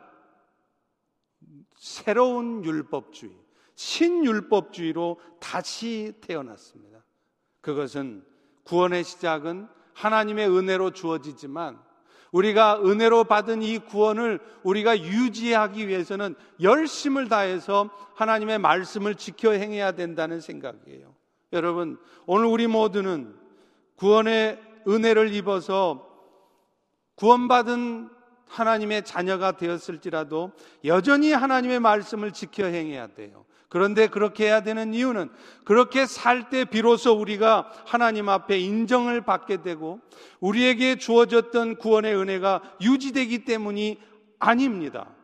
새로운 1.75 2.65
율법주의, 2.65 3.31
신율법주의로 3.75 5.19
다시 5.39 6.13
태어났습니다. 6.21 7.03
그것은 7.61 8.25
구원의 8.63 9.03
시작은 9.03 9.67
하나님의 9.93 10.49
은혜로 10.49 10.89
주어지지만 10.89 11.79
우리가 12.31 12.81
은혜로 12.83 13.25
받은 13.25 13.61
이 13.61 13.77
구원을 13.77 14.39
우리가 14.63 14.99
유지하기 14.99 15.87
위해서는 15.87 16.33
열심을 16.63 17.29
다해서 17.29 17.91
하나님의 18.15 18.57
말씀을 18.57 19.13
지켜 19.13 19.51
행해야 19.51 19.91
된다는 19.91 20.41
생각이에요. 20.41 21.13
여러분, 21.53 21.99
오늘 22.25 22.47
우리 22.47 22.65
모두는 22.65 23.35
구원의 23.97 24.70
은혜를 24.87 25.33
입어서 25.33 26.07
구원받은 27.15 28.09
하나님의 28.47 29.05
자녀가 29.05 29.53
되었을지라도 29.53 30.51
여전히 30.85 31.31
하나님의 31.31 31.79
말씀을 31.79 32.31
지켜 32.33 32.65
행해야 32.65 33.07
돼요. 33.07 33.45
그런데 33.69 34.07
그렇게 34.07 34.47
해야 34.47 34.61
되는 34.61 34.93
이유는 34.93 35.29
그렇게 35.63 36.05
살 36.05 36.49
때 36.49 36.65
비로소 36.65 37.13
우리가 37.13 37.71
하나님 37.85 38.27
앞에 38.27 38.59
인정을 38.59 39.21
받게 39.21 39.61
되고 39.61 40.01
우리에게 40.41 40.97
주어졌던 40.97 41.77
구원의 41.77 42.13
은혜가 42.17 42.61
유지되기 42.81 43.45
때문이 43.45 43.97
아닙니다. 44.39 45.15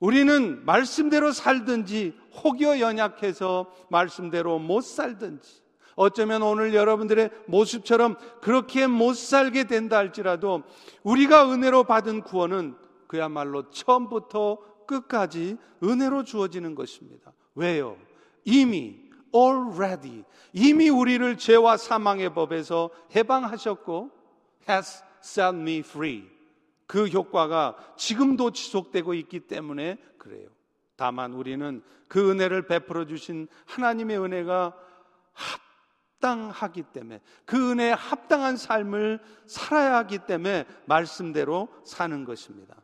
우리는 0.00 0.64
말씀대로 0.64 1.30
살든지 1.30 2.18
혹여 2.42 2.80
연약해서 2.80 3.72
말씀대로 3.90 4.58
못 4.58 4.80
살든지 4.82 5.62
어쩌면 5.98 6.42
오늘 6.42 6.74
여러분들의 6.74 7.30
모습처럼 7.46 8.16
그렇게 8.40 8.86
못 8.86 9.16
살게 9.16 9.64
된다 9.64 9.96
할지라도 9.96 10.62
우리가 11.02 11.52
은혜로 11.52 11.84
받은 11.84 12.22
구원은 12.22 12.76
그야말로 13.08 13.68
처음부터 13.70 14.58
끝까지 14.86 15.56
은혜로 15.82 16.22
주어지는 16.22 16.76
것입니다. 16.76 17.32
왜요? 17.56 17.96
이미 18.44 19.00
already 19.34 20.22
이미 20.52 20.88
우리를 20.88 21.36
죄와 21.36 21.76
사망의 21.76 22.32
법에서 22.32 22.90
해방하셨고 23.16 24.10
has 24.70 25.02
set 25.20 25.56
me 25.56 25.78
free. 25.78 26.28
그 26.86 27.08
효과가 27.08 27.76
지금도 27.96 28.52
지속되고 28.52 29.14
있기 29.14 29.40
때문에 29.40 29.98
그래요. 30.16 30.48
다만 30.94 31.32
우리는 31.32 31.82
그 32.06 32.30
은혜를 32.30 32.68
베풀어 32.68 33.04
주신 33.04 33.48
하나님의 33.66 34.22
은혜가 34.22 34.74
합 35.32 35.67
당하기 36.20 36.84
때문에 36.92 37.20
그 37.44 37.70
은혜에 37.70 37.92
합당한 37.92 38.56
삶을 38.56 39.20
살아야 39.46 39.96
하기 39.98 40.20
때문에 40.26 40.64
말씀대로 40.86 41.68
사는 41.84 42.24
것입니다. 42.24 42.76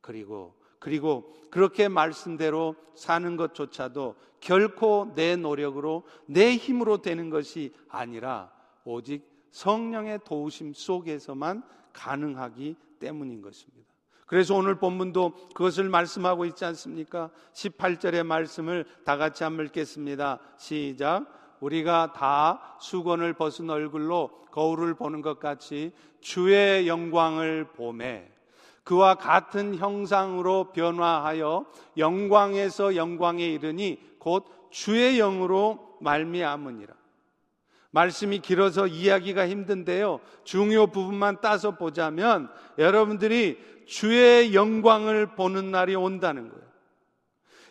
그리고 0.00 0.54
그리고 0.78 1.32
그렇게 1.50 1.88
말씀대로 1.88 2.76
사는 2.94 3.36
것조차도 3.38 4.16
결코 4.40 5.12
내 5.14 5.34
노력으로 5.34 6.02
내 6.26 6.56
힘으로 6.56 7.00
되는 7.00 7.30
것이 7.30 7.72
아니라 7.88 8.52
오직 8.84 9.26
성령의 9.50 10.20
도우심 10.24 10.74
속에서만 10.74 11.62
가능하기 11.94 12.76
때문인 12.98 13.40
것입니다. 13.40 13.84
그래서 14.26 14.54
오늘 14.54 14.74
본문도 14.74 15.48
그것을 15.54 15.88
말씀하고 15.88 16.44
있지 16.44 16.64
않습니까? 16.66 17.30
18절의 17.54 18.24
말씀을 18.24 18.84
다 19.04 19.16
같이 19.16 19.44
한번 19.44 19.66
읽겠습니다. 19.66 20.38
시작. 20.58 21.43
우리가 21.64 22.12
다 22.12 22.76
수건을 22.78 23.32
벗은 23.32 23.70
얼굴로 23.70 24.30
거울을 24.50 24.94
보는 24.94 25.22
것 25.22 25.38
같이 25.40 25.92
주의 26.20 26.86
영광을 26.86 27.68
보매 27.72 28.28
그와 28.82 29.14
같은 29.14 29.76
형상으로 29.76 30.72
변화하여 30.72 31.64
영광에서 31.96 32.96
영광에 32.96 33.46
이르니 33.46 33.98
곧 34.18 34.44
주의 34.70 35.16
영으로 35.16 35.96
말미암으니라. 36.00 36.92
말씀이 37.92 38.40
길어서 38.40 38.86
이야기가 38.86 39.48
힘든데요. 39.48 40.20
중요 40.42 40.88
부분만 40.88 41.40
따서 41.40 41.78
보자면 41.78 42.50
여러분들이 42.76 43.58
주의 43.86 44.54
영광을 44.54 45.34
보는 45.34 45.70
날이 45.70 45.94
온다는 45.94 46.50
거예요. 46.50 46.73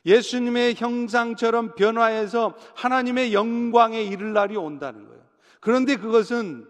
예수님의 0.05 0.75
형상처럼 0.75 1.75
변화해서 1.75 2.55
하나님의 2.75 3.33
영광에 3.33 4.01
이를 4.03 4.33
날이 4.33 4.57
온다는 4.57 5.07
거예요. 5.07 5.23
그런데 5.59 5.95
그것은 5.95 6.67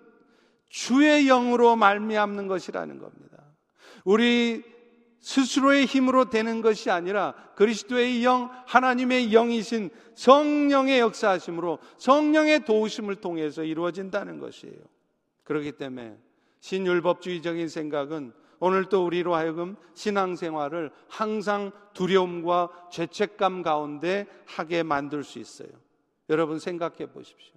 주의 0.70 1.26
영으로 1.26 1.76
말미암는 1.76 2.48
것이라는 2.48 3.00
겁니다. 3.00 3.38
우리 4.04 4.64
스스로의 5.20 5.86
힘으로 5.86 6.30
되는 6.30 6.62
것이 6.62 6.92
아니라 6.92 7.34
그리스도의 7.56 8.26
영, 8.26 8.50
하나님의 8.68 9.30
영이신 9.32 9.90
성령의 10.16 11.00
역사하심으로 11.00 11.80
성령의 11.98 12.66
도우심을 12.66 13.16
통해서 13.16 13.64
이루어진다는 13.64 14.40
것이에요. 14.40 14.76
그렇기 15.44 15.74
때문에 15.74 16.18
신율법주의적인 16.60 17.70
생각은 17.70 18.34
오늘 18.66 18.86
또 18.86 19.06
우리로 19.06 19.36
하여금 19.36 19.76
신앙생활을 19.94 20.90
항상 21.10 21.74
두려움과 21.94 22.70
죄책감 22.94 23.62
가운데 23.62 24.26
하게 24.46 24.84
만들 24.84 25.26
수 25.26 25.38
있어요. 25.38 25.68
여러분 26.30 26.60
생각해 26.60 27.08
보십시오. 27.08 27.56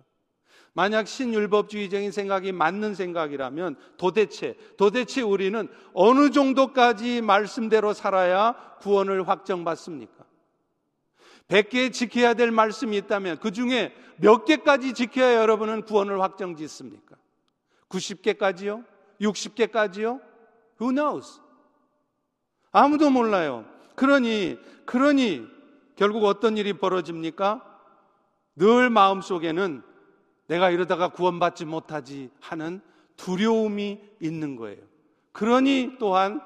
만약 0.72 1.06
신율법주의적인 1.06 2.10
생각이 2.10 2.50
맞는 2.50 2.96
생각이라면 2.96 3.76
도대체, 3.96 4.56
도대체 4.76 5.22
우리는 5.22 5.68
어느 5.94 6.30
정도까지 6.30 7.20
말씀대로 7.20 7.92
살아야 7.92 8.56
구원을 8.80 9.28
확정받습니까? 9.28 10.24
100개 11.46 11.92
지켜야 11.92 12.34
될 12.34 12.50
말씀이 12.50 12.96
있다면 12.96 13.38
그 13.38 13.52
중에 13.52 13.94
몇 14.16 14.44
개까지 14.44 14.92
지켜야 14.92 15.36
여러분은 15.36 15.82
구원을 15.82 16.20
확정 16.20 16.56
짓습니까? 16.56 17.14
90개까지요? 17.90 18.84
60개까지요? 19.20 20.20
Who 20.80 20.94
knows? 20.94 21.40
아무도 22.72 23.10
몰라요. 23.10 23.64
그러니, 23.94 24.58
그러니 24.84 25.46
결국 25.96 26.24
어떤 26.24 26.56
일이 26.56 26.74
벌어집니까? 26.74 27.62
늘 28.56 28.90
마음속에는 28.90 29.82
내가 30.46 30.70
이러다가 30.70 31.08
구원받지 31.08 31.64
못하지 31.64 32.30
하는 32.40 32.80
두려움이 33.16 34.00
있는 34.20 34.56
거예요. 34.56 34.82
그러니 35.32 35.96
또한 35.98 36.40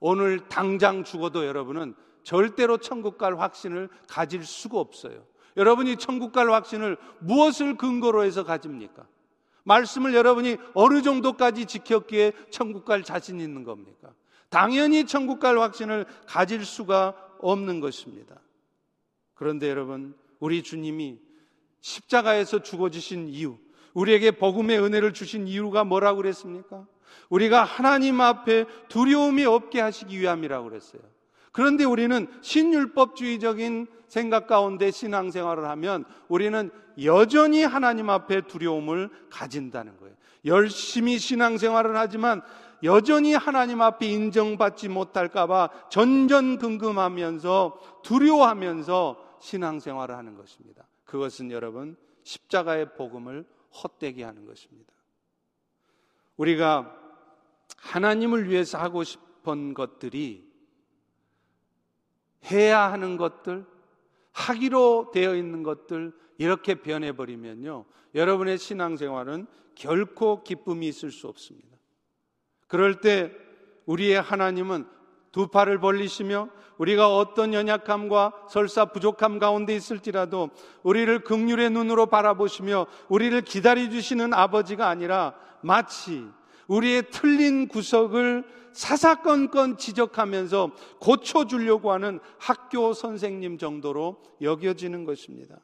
오늘 0.00 0.48
당장 0.48 1.04
죽어도 1.04 1.46
여러분은 1.46 1.94
절대로 2.22 2.78
천국 2.78 3.18
갈 3.18 3.38
확신을 3.38 3.88
가질 4.08 4.44
수가 4.44 4.78
없어요. 4.78 5.24
여러분이 5.56 5.96
천국 5.96 6.32
갈 6.32 6.50
확신을 6.50 6.96
무엇을 7.20 7.76
근거로 7.76 8.24
해서 8.24 8.44
가집니까? 8.44 9.06
말씀을 9.64 10.14
여러분이 10.14 10.56
어느 10.74 11.02
정도까지 11.02 11.66
지켰기에 11.66 12.32
천국 12.50 12.84
갈 12.84 13.02
자신 13.02 13.40
있는 13.40 13.64
겁니까? 13.64 14.12
당연히 14.48 15.06
천국 15.06 15.40
갈 15.40 15.58
확신을 15.58 16.04
가질 16.26 16.64
수가 16.64 17.14
없는 17.38 17.80
것입니다. 17.80 18.40
그런데 19.34 19.68
여러분, 19.68 20.14
우리 20.40 20.62
주님이 20.62 21.18
십자가에서 21.80 22.62
죽어주신 22.62 23.28
이유, 23.28 23.58
우리에게 23.94 24.32
복음의 24.32 24.80
은혜를 24.80 25.12
주신 25.12 25.46
이유가 25.46 25.84
뭐라고 25.84 26.18
그랬습니까? 26.18 26.86
우리가 27.28 27.64
하나님 27.64 28.20
앞에 28.20 28.66
두려움이 28.88 29.44
없게 29.44 29.80
하시기 29.80 30.18
위함이라고 30.18 30.68
그랬어요. 30.68 31.02
그런데 31.52 31.84
우리는 31.84 32.26
신율법주의적인 32.40 33.86
생각 34.08 34.46
가운데 34.46 34.90
신앙생활을 34.90 35.68
하면 35.68 36.04
우리는 36.28 36.70
여전히 37.02 37.62
하나님 37.62 38.10
앞에 38.10 38.42
두려움을 38.42 39.10
가진다는 39.30 39.96
거예요. 39.98 40.14
열심히 40.44 41.18
신앙생활을 41.18 41.96
하지만 41.96 42.42
여전히 42.82 43.34
하나님 43.34 43.80
앞에 43.80 44.06
인정받지 44.06 44.88
못할까봐 44.88 45.70
전전긍긍하면서 45.90 48.00
두려워하면서 48.02 49.38
신앙생활을 49.40 50.16
하는 50.16 50.36
것입니다. 50.36 50.84
그것은 51.04 51.50
여러분 51.50 51.96
십자가의 52.24 52.94
복음을 52.94 53.44
헛되게 53.82 54.24
하는 54.24 54.46
것입니다. 54.46 54.92
우리가 56.36 56.96
하나님을 57.78 58.48
위해서 58.48 58.78
하고 58.78 59.04
싶은 59.04 59.74
것들이 59.74 60.51
해야 62.50 62.90
하는 62.90 63.16
것들, 63.16 63.64
하기로 64.32 65.10
되어 65.12 65.34
있는 65.36 65.62
것들 65.62 66.12
이렇게 66.38 66.76
변해버리면요. 66.76 67.84
여러분의 68.14 68.58
신앙생활은 68.58 69.46
결코 69.74 70.42
기쁨이 70.42 70.88
있을 70.88 71.10
수 71.10 71.28
없습니다. 71.28 71.68
그럴 72.66 73.00
때 73.00 73.32
우리의 73.86 74.20
하나님은 74.20 74.86
두 75.30 75.48
팔을 75.48 75.78
벌리시며 75.78 76.48
우리가 76.78 77.16
어떤 77.16 77.54
연약함과 77.54 78.46
설사 78.48 78.86
부족함 78.86 79.38
가운데 79.38 79.74
있을지라도 79.74 80.50
우리를 80.82 81.24
극률의 81.24 81.70
눈으로 81.70 82.06
바라보시며 82.06 82.86
우리를 83.08 83.40
기다려 83.42 83.88
주시는 83.88 84.34
아버지가 84.34 84.88
아니라 84.88 85.34
마치 85.62 86.26
우리의 86.72 87.10
틀린 87.10 87.68
구석을 87.68 88.44
사사건건 88.72 89.76
지적하면서 89.76 90.72
고쳐주려고 91.00 91.92
하는 91.92 92.18
학교 92.38 92.94
선생님 92.94 93.58
정도로 93.58 94.22
여겨지는 94.40 95.04
것입니다. 95.04 95.60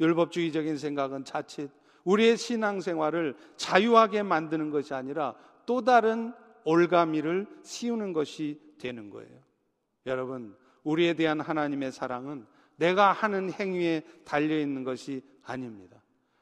율법주의적인 0.00 0.76
생각은 0.76 1.24
자칫 1.24 1.70
우리의 2.02 2.36
신앙생활을 2.36 3.36
자유하게 3.56 4.24
만드는 4.24 4.70
것이 4.70 4.92
아니라 4.92 5.36
또 5.66 5.82
다른 5.82 6.32
올가미를 6.64 7.46
씌우는 7.62 8.12
것이 8.12 8.60
되는 8.78 9.10
거예요. 9.10 9.38
여러분, 10.06 10.56
우리에 10.82 11.14
대한 11.14 11.40
하나님의 11.40 11.92
사랑은 11.92 12.46
내가 12.76 13.12
하는 13.12 13.52
행위에 13.52 14.02
달려 14.24 14.58
있는 14.58 14.82
것이 14.82 15.22
아닙니다. 15.44 15.97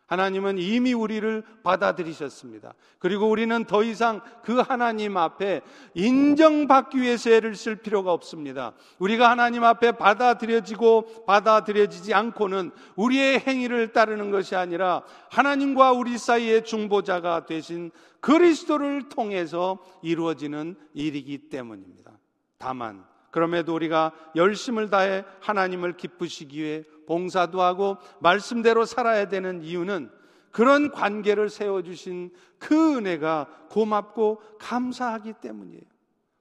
하나님은 0.07 0.59
이미 0.59 0.93
우리를 0.93 1.43
받아들이셨습니다. 1.63 2.75
그리고 2.99 3.29
우리는 3.29 3.65
더 3.65 3.83
이상 3.83 4.21
그 4.43 4.61
하나님 4.61 5.17
앞에 5.17 5.63
인정받기 5.95 7.01
위해서 7.01 7.31
애를 7.31 7.57
쓸 7.57 7.77
필요가 7.77 8.13
없습니다. 8.13 8.73
우리가 8.99 9.31
하나님 9.31 9.65
앞에 9.65 9.93
받아들여지고 9.93 11.25
받아들여지지 11.27 12.15
않고는 12.15 12.71
우리의 12.95 13.41
행위를 13.41 13.93
따르는 13.93 14.31
것이 14.31 14.55
아니라 14.55 15.03
하나님과 15.31 15.93
우리 15.93 16.19
사이의 16.19 16.65
중보자가 16.65 17.47
되신 17.47 17.91
그리스도를 18.21 19.09
통해서 19.09 19.79
이루어지는 20.03 20.77
일이기 20.95 21.49
때문입니다. 21.49 22.13
다만 22.59 23.05
그럼에도 23.31 23.75
우리가 23.75 24.13
열심을 24.35 24.89
다해 24.89 25.25
하나님을 25.41 25.97
기쁘시기 25.97 26.63
위해 26.63 26.85
봉사도 27.07 27.61
하고 27.61 27.97
말씀대로 28.21 28.85
살아야 28.85 29.29
되는 29.29 29.63
이유는 29.63 30.11
그런 30.51 30.91
관계를 30.91 31.51
세워주신 31.51 32.33
그 32.59 32.97
은혜가 32.97 33.47
고맙고 33.71 34.41
감사하기 34.59 35.35
때문이에요. 35.35 35.83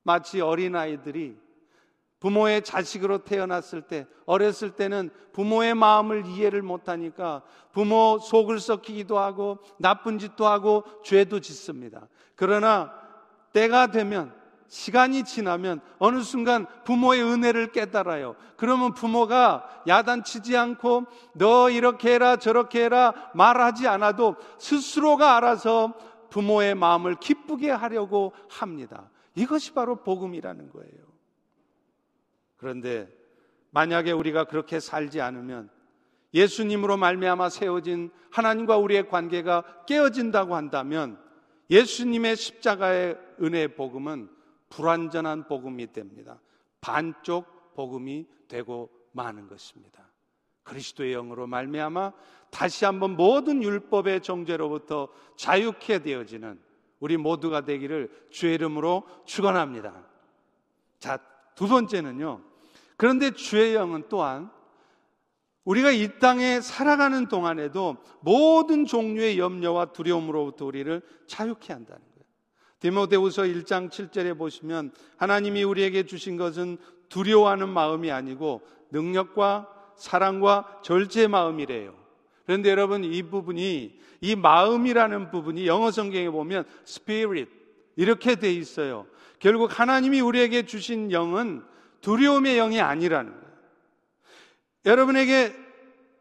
마치 0.03 0.39
어린아이들이 0.39 1.37
부모의 2.19 2.63
자식으로 2.63 3.19
태어났을 3.19 3.81
때, 3.81 4.07
어렸을 4.25 4.71
때는 4.71 5.09
부모의 5.33 5.75
마음을 5.75 6.25
이해를 6.25 6.61
못하니까 6.61 7.43
부모 7.71 8.17
속을 8.19 8.59
썩히기도 8.59 9.19
하고 9.19 9.59
나쁜 9.77 10.17
짓도 10.17 10.47
하고 10.47 10.83
죄도 11.03 11.39
짓습니다. 11.39 12.07
그러나 12.35 12.93
때가 13.53 13.91
되면 13.91 14.33
시간이 14.67 15.23
지나면 15.23 15.81
어느 15.99 16.21
순간 16.21 16.65
부모의 16.83 17.23
은혜를 17.23 17.71
깨달아요. 17.71 18.35
그러면 18.57 18.93
부모가 18.93 19.83
야단치지 19.87 20.57
않고 20.57 21.05
너 21.33 21.69
이렇게 21.69 22.13
해라 22.13 22.37
저렇게 22.37 22.85
해라 22.85 23.13
말하지 23.33 23.87
않아도 23.87 24.35
스스로가 24.57 25.37
알아서 25.37 25.93
부모의 26.29 26.75
마음을 26.75 27.15
기쁘게 27.15 27.69
하려고 27.69 28.33
합니다. 28.49 29.09
이것이 29.35 29.73
바로 29.73 29.97
복음이라는 29.97 30.69
거예요. 30.71 31.05
그런데 32.57 33.07
만약에 33.71 34.11
우리가 34.11 34.45
그렇게 34.45 34.79
살지 34.79 35.21
않으면 35.21 35.69
예수님으로 36.33 36.97
말미암아 36.97 37.49
세워진 37.49 38.11
하나님과 38.31 38.77
우리의 38.77 39.07
관계가 39.07 39.85
깨어진다고 39.85 40.55
한다면 40.55 41.17
예수님의 41.69 42.35
십자가의 42.35 43.17
은혜의 43.41 43.75
복음은 43.75 44.34
불완전한 44.69 45.47
복음이 45.47 45.91
됩니다. 45.91 46.39
반쪽 46.81 47.73
복음이 47.75 48.27
되고 48.47 48.89
마는 49.11 49.47
것입니다. 49.47 50.09
그리스도의 50.63 51.13
영으로 51.13 51.47
말미암아 51.47 52.13
다시 52.49 52.85
한번 52.85 53.15
모든 53.15 53.61
율법의 53.61 54.21
정죄로부터 54.21 55.09
자유케 55.37 55.99
되어지는 55.99 56.59
우리 56.99 57.17
모두가 57.17 57.61
되기를 57.61 58.27
주의 58.29 58.55
이름으로 58.55 59.03
축원합니다. 59.25 60.05
자, 60.99 61.19
두 61.55 61.67
번째는요. 61.67 62.41
그런데 62.97 63.31
주의 63.31 63.75
영은 63.75 64.05
또한 64.09 64.49
우리가 65.65 65.91
이 65.91 66.19
땅에 66.19 66.61
살아가는 66.61 67.27
동안에도 67.27 67.97
모든 68.21 68.85
종류의 68.85 69.37
염려와 69.39 69.93
두려움으로부터 69.93 70.65
우리를 70.65 71.01
자유케 71.27 71.73
한다는 71.73 72.01
거예요. 72.01 72.14
디모데후서 72.79 73.43
1장 73.43 73.89
7절에 73.89 74.37
보시면 74.37 74.91
하나님이 75.17 75.63
우리에게 75.63 76.05
주신 76.05 76.37
것은 76.37 76.77
두려워하는 77.09 77.69
마음이 77.69 78.11
아니고 78.11 78.61
능력과 78.91 79.69
사랑과 79.95 80.79
절제의 80.83 81.27
마음이래요. 81.27 81.95
그런데 82.45 82.69
여러분 82.69 83.03
이 83.03 83.23
부분이 83.23 83.99
이 84.21 84.35
마음이라는 84.35 85.31
부분이 85.31 85.67
영어 85.67 85.91
성경에 85.91 86.29
보면 86.29 86.65
spirit 86.87 87.51
이렇게 87.95 88.35
돼 88.35 88.51
있어요. 88.51 89.07
결국 89.39 89.79
하나님이 89.79 90.21
우리에게 90.21 90.65
주신 90.65 91.11
영은 91.11 91.63
두려움의 92.01 92.55
영이 92.55 92.81
아니라는 92.81 93.31
거예요. 93.31 93.45
여러분에게 94.85 95.64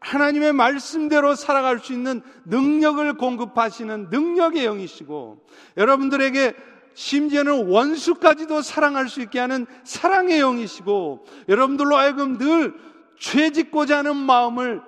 하나님의 0.05 0.53
말씀대로 0.53 1.33
살아갈 1.33 1.79
수 1.79 1.91
있는 1.91 2.21
능력을 2.45 3.17
공급하시는 3.17 4.09
능력의 4.11 4.63
영이시고 4.63 5.43
여러분들에게 5.77 6.53
심지어는 6.93 7.67
원수까지도 7.67 8.61
사랑할 8.61 9.09
수 9.09 9.21
있게 9.21 9.39
하는 9.39 9.65
사랑의 9.83 10.39
영이시고 10.39 11.25
여러분들로 11.49 11.97
하여금 11.97 12.37
늘 12.37 12.75
죄짓고자 13.17 13.99
하는 13.99 14.15
마음을 14.15 14.81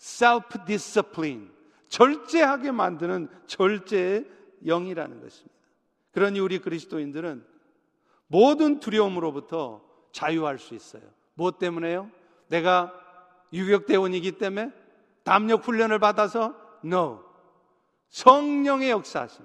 self 0.00 0.64
discipline 0.66 1.48
절제하게 1.88 2.72
만드는 2.72 3.28
절제의 3.46 4.26
영이라는 4.66 5.20
것입니다. 5.20 5.54
그러니 6.12 6.40
우리 6.40 6.58
그리스도인들은 6.58 7.44
모든 8.26 8.80
두려움으로부터 8.80 9.80
자유할 10.10 10.58
수 10.58 10.74
있어요. 10.74 11.02
무엇 11.34 11.58
때문에요? 11.58 12.10
내가 12.48 12.92
유격대원이기 13.52 14.32
때문에 14.32 14.72
담력 15.22 15.66
훈련을 15.66 15.98
받아서 15.98 16.54
no. 16.84 17.20
성령의 18.08 18.90
역사하심. 18.90 19.44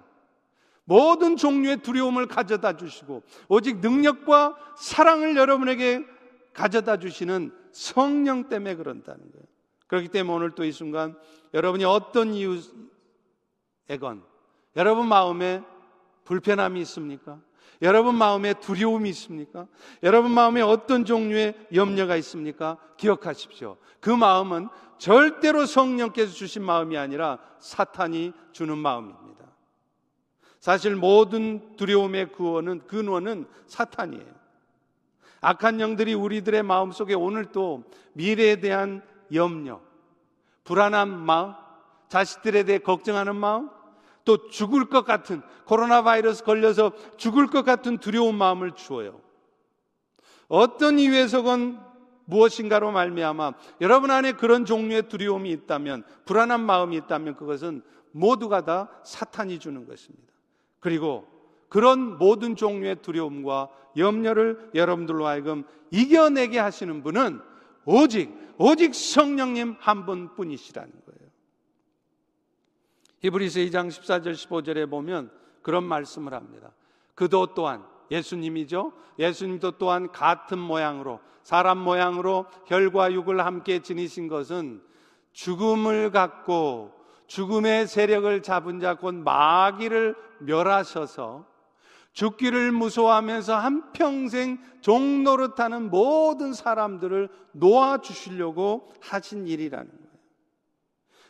모든 0.85 1.35
종류의 1.35 1.77
두려움을 1.77 2.27
가져다 2.27 2.77
주시고 2.77 3.23
오직 3.47 3.79
능력과 3.79 4.55
사랑을 4.77 5.35
여러분에게 5.35 6.05
가져다 6.53 6.97
주시는 6.97 7.51
성령 7.71 8.47
때문에 8.49 8.75
그런다는 8.75 9.19
거예요. 9.31 9.45
그렇기 9.87 10.07
때문에 10.09 10.35
오늘 10.35 10.51
또 10.55 10.63
이 10.63 10.71
순간 10.71 11.17
여러분이 11.53 11.85
어떤 11.85 12.33
이유에건 12.33 14.23
여러분 14.75 15.07
마음에 15.07 15.63
불편함이 16.25 16.81
있습니까? 16.81 17.39
여러분 17.81 18.15
마음에 18.15 18.53
두려움이 18.53 19.09
있습니까? 19.09 19.67
여러분 20.03 20.31
마음에 20.31 20.61
어떤 20.61 21.05
종류의 21.05 21.53
염려가 21.73 22.15
있습니까? 22.17 22.77
기억하십시오. 22.97 23.77
그 23.99 24.09
마음은 24.09 24.69
절대로 24.97 25.65
성령께서 25.65 26.33
주신 26.33 26.63
마음이 26.63 26.97
아니라 26.97 27.39
사탄이 27.59 28.33
주는 28.51 28.77
마음입니다. 28.77 29.45
사실 30.59 30.95
모든 30.95 31.75
두려움의 31.75 32.31
근원은, 32.31 32.88
근원은 32.88 33.45
사탄이에요. 33.67 34.33
악한 35.41 35.79
영들이 35.79 36.15
우리들의 36.15 36.63
마음 36.63 36.91
속에 36.91 37.13
오늘 37.13 37.45
또 37.51 37.83
미래에 38.13 38.55
대한 38.61 39.03
염려, 39.33 39.79
불안한 40.63 41.09
마음, 41.09 41.53
자식들에 42.07 42.63
대해 42.63 42.79
걱정하는 42.79 43.35
마음, 43.35 43.69
또 44.25 44.49
죽을 44.49 44.85
것 44.89 45.05
같은 45.05 45.41
코로나 45.65 46.03
바이러스 46.03 46.43
걸려서 46.43 46.91
죽을 47.17 47.47
것 47.47 47.63
같은 47.63 47.99
두려운 47.99 48.35
마음을 48.35 48.71
주어요. 48.71 49.21
어떤 50.47 50.99
이유에서건 50.99 51.79
무엇인가로 52.25 52.91
말미암아 52.91 53.53
여러분 53.81 54.11
안에 54.11 54.33
그런 54.33 54.65
종류의 54.65 55.09
두려움이 55.09 55.51
있다면 55.51 56.03
불안한 56.25 56.61
마음이 56.61 56.97
있다면 56.97 57.35
그것은 57.35 57.83
모두가 58.11 58.65
다 58.65 58.89
사탄이 59.03 59.59
주는 59.59 59.85
것입니다. 59.85 60.33
그리고 60.79 61.27
그런 61.69 62.17
모든 62.17 62.55
종류의 62.55 63.01
두려움과 63.01 63.69
염려를 63.97 64.71
여러분들로 64.73 65.25
하여금 65.25 65.63
이겨내게 65.91 66.59
하시는 66.59 67.03
분은 67.03 67.39
오직 67.85 68.33
오직 68.57 68.95
성령님 68.95 69.75
한 69.79 70.05
분뿐이시라는 70.05 70.91
거예요. 70.91 71.24
히브리서 73.25 73.59
2장 73.61 73.88
14절 73.88 74.33
15절에 74.33 74.88
보면 74.88 75.31
그런 75.63 75.83
말씀을 75.83 76.33
합니다. 76.33 76.71
그도 77.15 77.47
또한 77.55 77.83
예수님이죠. 78.11 78.93
예수님도 79.17 79.71
또한 79.79 80.11
같은 80.11 80.59
모양으로 80.59 81.19
사람 81.41 81.79
모양으로 81.79 82.45
혈과 82.67 83.13
육을 83.13 83.43
함께 83.43 83.79
지니신 83.79 84.27
것은 84.27 84.83
죽음을 85.33 86.11
갖고 86.11 86.93
죽음의 87.25 87.88
세력을 87.88 88.43
잡은 88.43 88.79
자 88.79 88.93
곧 88.93 89.15
마귀를 89.15 90.15
멸하셔서 90.39 91.47
죽기를 92.13 92.71
무서워하면서 92.71 93.57
한평생 93.57 94.59
종노릇하는 94.81 95.89
모든 95.89 96.53
사람들을 96.53 97.29
놓아 97.53 97.97
주시려고 98.01 98.93
하신 99.01 99.47
일이라는. 99.47 100.04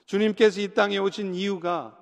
주님께서 0.05 0.61
이 0.61 0.73
땅에 0.73 0.97
오신 0.97 1.35
이유가 1.35 1.97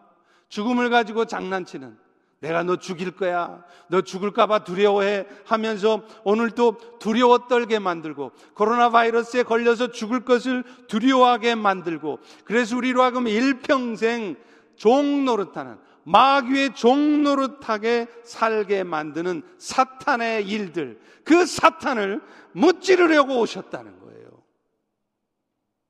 죽음을 0.50 0.90
가지고 0.90 1.26
장난치는 1.26 1.98
내가 2.44 2.62
너 2.64 2.76
죽일 2.76 3.16
거야. 3.16 3.64
너 3.88 4.02
죽을까봐 4.02 4.66
두려워해 4.66 5.26
하면서 5.46 6.04
오늘도 6.26 7.00
두려워 7.00 7.48
떨게 7.48 7.80
만들고 7.80 8.34
코로나 8.54 8.90
바이러스에 8.90 9.44
걸려서 9.44 9.92
죽을 9.92 10.26
것을 10.26 10.66
두려워하게 10.90 11.56
만들고 11.56 12.20
그래서 12.44 12.76
우리로 12.76 13.02
하여금 13.02 13.30
일평생 13.30 14.36
종 14.76 15.24
노릇하는 15.24 15.78
마귀의 16.04 16.76
종 16.76 17.24
노릇하게 17.24 18.08
살게 18.26 18.84
만드는 18.84 19.42
사탄의 19.58 20.46
일들 20.46 21.00
그 21.24 21.46
사탄을 21.46 22.22
무찌르려고 22.52 23.40
오셨다는 23.40 24.00
거예요. 24.02 24.44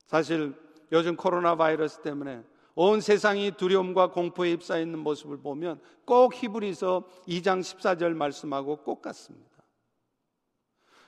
사실 0.05 0.53
요즘 0.93 1.15
코로나 1.15 1.55
바이러스 1.55 1.99
때문에 2.01 2.43
온 2.75 3.01
세상이 3.01 3.51
두려움과 3.57 4.11
공포에 4.11 4.51
휩싸여 4.51 4.81
있는 4.81 4.99
모습을 4.99 5.37
보면 5.37 5.81
꼭 6.05 6.33
히브리서 6.35 7.03
2장 7.27 7.59
14절 7.61 8.13
말씀하고 8.15 8.77
꼭 8.77 9.01
같습니다. 9.01 9.49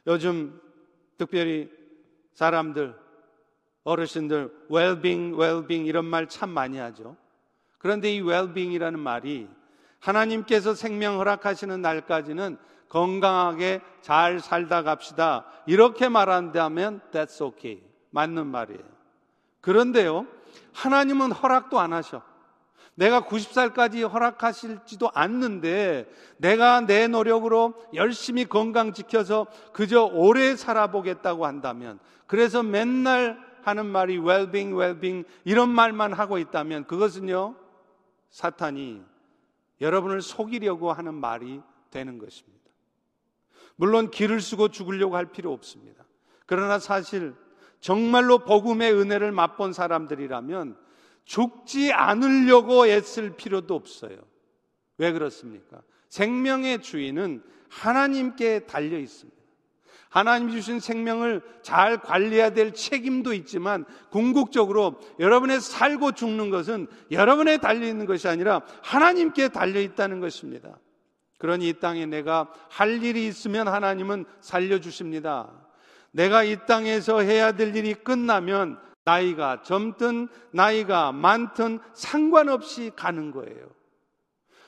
요즘 0.07 0.59
특별히 1.17 1.71
사람들, 2.33 2.95
어르신들, 3.83 4.67
well-being, 4.69 5.35
well-being 5.37 5.87
이런 5.87 6.05
말 6.05 6.27
참 6.27 6.49
많이 6.49 6.77
하죠. 6.77 7.15
그런데 7.77 8.13
이 8.13 8.21
well-being이라는 8.21 8.97
말이 8.97 9.47
하나님께서 9.99 10.73
생명 10.73 11.19
허락하시는 11.19 11.81
날까지는 11.81 12.57
건강하게 12.89 13.81
잘 14.01 14.39
살다 14.39 14.83
갑시다. 14.83 15.45
이렇게 15.67 16.09
말한다면 16.09 17.01
that's 17.11 17.41
okay. 17.41 17.83
맞는 18.11 18.47
말이에요. 18.47 18.94
그런데요, 19.65 20.27
하나님은 20.73 21.31
허락도 21.31 21.79
안 21.79 21.91
하셔. 21.91 22.21
내가 22.93 23.21
90살까지 23.21 24.07
허락하실지도 24.07 25.09
않는데 25.11 26.07
내가 26.37 26.81
내 26.81 27.07
노력으로 27.07 27.73
열심히 27.95 28.45
건강 28.45 28.93
지켜서 28.93 29.47
그저 29.73 30.03
오래 30.03 30.55
살아보겠다고 30.55 31.47
한다면 31.47 31.99
그래서 32.27 32.61
맨날 32.61 33.43
하는 33.63 33.87
말이 33.87 34.19
well-being, 34.19 34.75
well-being 34.75 35.27
이런 35.43 35.71
말만 35.71 36.13
하고 36.13 36.37
있다면 36.37 36.85
그것은요 36.85 37.55
사탄이 38.29 39.01
여러분을 39.81 40.21
속이려고 40.21 40.93
하는 40.93 41.15
말이 41.15 41.59
되는 41.89 42.19
것입니다. 42.19 42.63
물론 43.77 44.11
길을 44.11 44.41
쓰고 44.41 44.67
죽으려고 44.69 45.17
할 45.17 45.25
필요 45.25 45.51
없습니다. 45.51 46.05
그러나 46.45 46.77
사실 46.77 47.33
정말로 47.85 48.39
복음의 48.39 48.91
은혜를 48.95 49.31
맛본 49.31 49.71
사람들이라면 49.71 50.75
죽지 51.25 51.93
않으려고 51.93 52.87
애쓸 52.87 53.35
필요도 53.35 53.75
없어요. 53.75 54.17
왜 54.97 55.11
그렇습니까? 55.11 55.83
생명의 56.09 56.81
주인은 56.81 57.43
하나님께 57.69 58.61
달려 58.65 58.97
있습니다. 58.97 59.39
하나님 60.09 60.49
주신 60.49 60.79
생명을 60.79 61.43
잘 61.61 62.01
관리해야 62.01 62.53
될 62.53 62.73
책임도 62.73 63.33
있지만 63.33 63.85
궁극적으로 64.09 64.99
여러분의 65.19 65.61
살고 65.61 66.13
죽는 66.13 66.49
것은 66.49 66.87
여러분에 67.11 67.59
달려 67.59 67.85
있는 67.85 68.07
것이 68.07 68.27
아니라 68.27 68.63
하나님께 68.81 69.49
달려 69.49 69.79
있다는 69.79 70.21
것입니다. 70.21 70.79
그러니 71.37 71.69
이 71.69 71.73
땅에 71.73 72.07
내가 72.07 72.51
할 72.67 73.03
일이 73.03 73.27
있으면 73.27 73.67
하나님은 73.67 74.25
살려 74.39 74.79
주십니다. 74.79 75.64
내가 76.15 76.43
이 76.43 76.65
땅에서 76.65 77.19
해야 77.19 77.51
될 77.51 77.75
일이 77.75 77.93
끝나면 77.93 78.79
나이가 79.03 79.61
젊든 79.63 80.29
나이가 80.51 81.11
많든 81.11 81.79
상관없이 81.93 82.89
가는 82.95 83.31
거예요. 83.31 83.67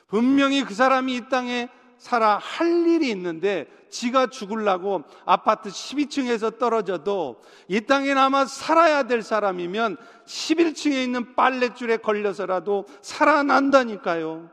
분명히 0.08 0.62
그 0.62 0.74
사람이 0.74 1.16
이 1.16 1.28
땅에 1.30 1.70
살아 1.96 2.36
할 2.36 2.86
일이 2.86 3.08
있는데 3.10 3.66
지가 3.88 4.26
죽을라고 4.26 5.04
아파트 5.24 5.70
12층에서 5.70 6.58
떨어져도 6.58 7.40
이 7.66 7.80
땅에 7.80 8.12
남아 8.12 8.44
살아야 8.44 9.04
될 9.04 9.22
사람이면 9.22 9.96
11층에 10.26 11.02
있는 11.02 11.34
빨랫줄에 11.34 11.96
걸려서라도 11.96 12.84
살아난다니까요. 13.00 14.50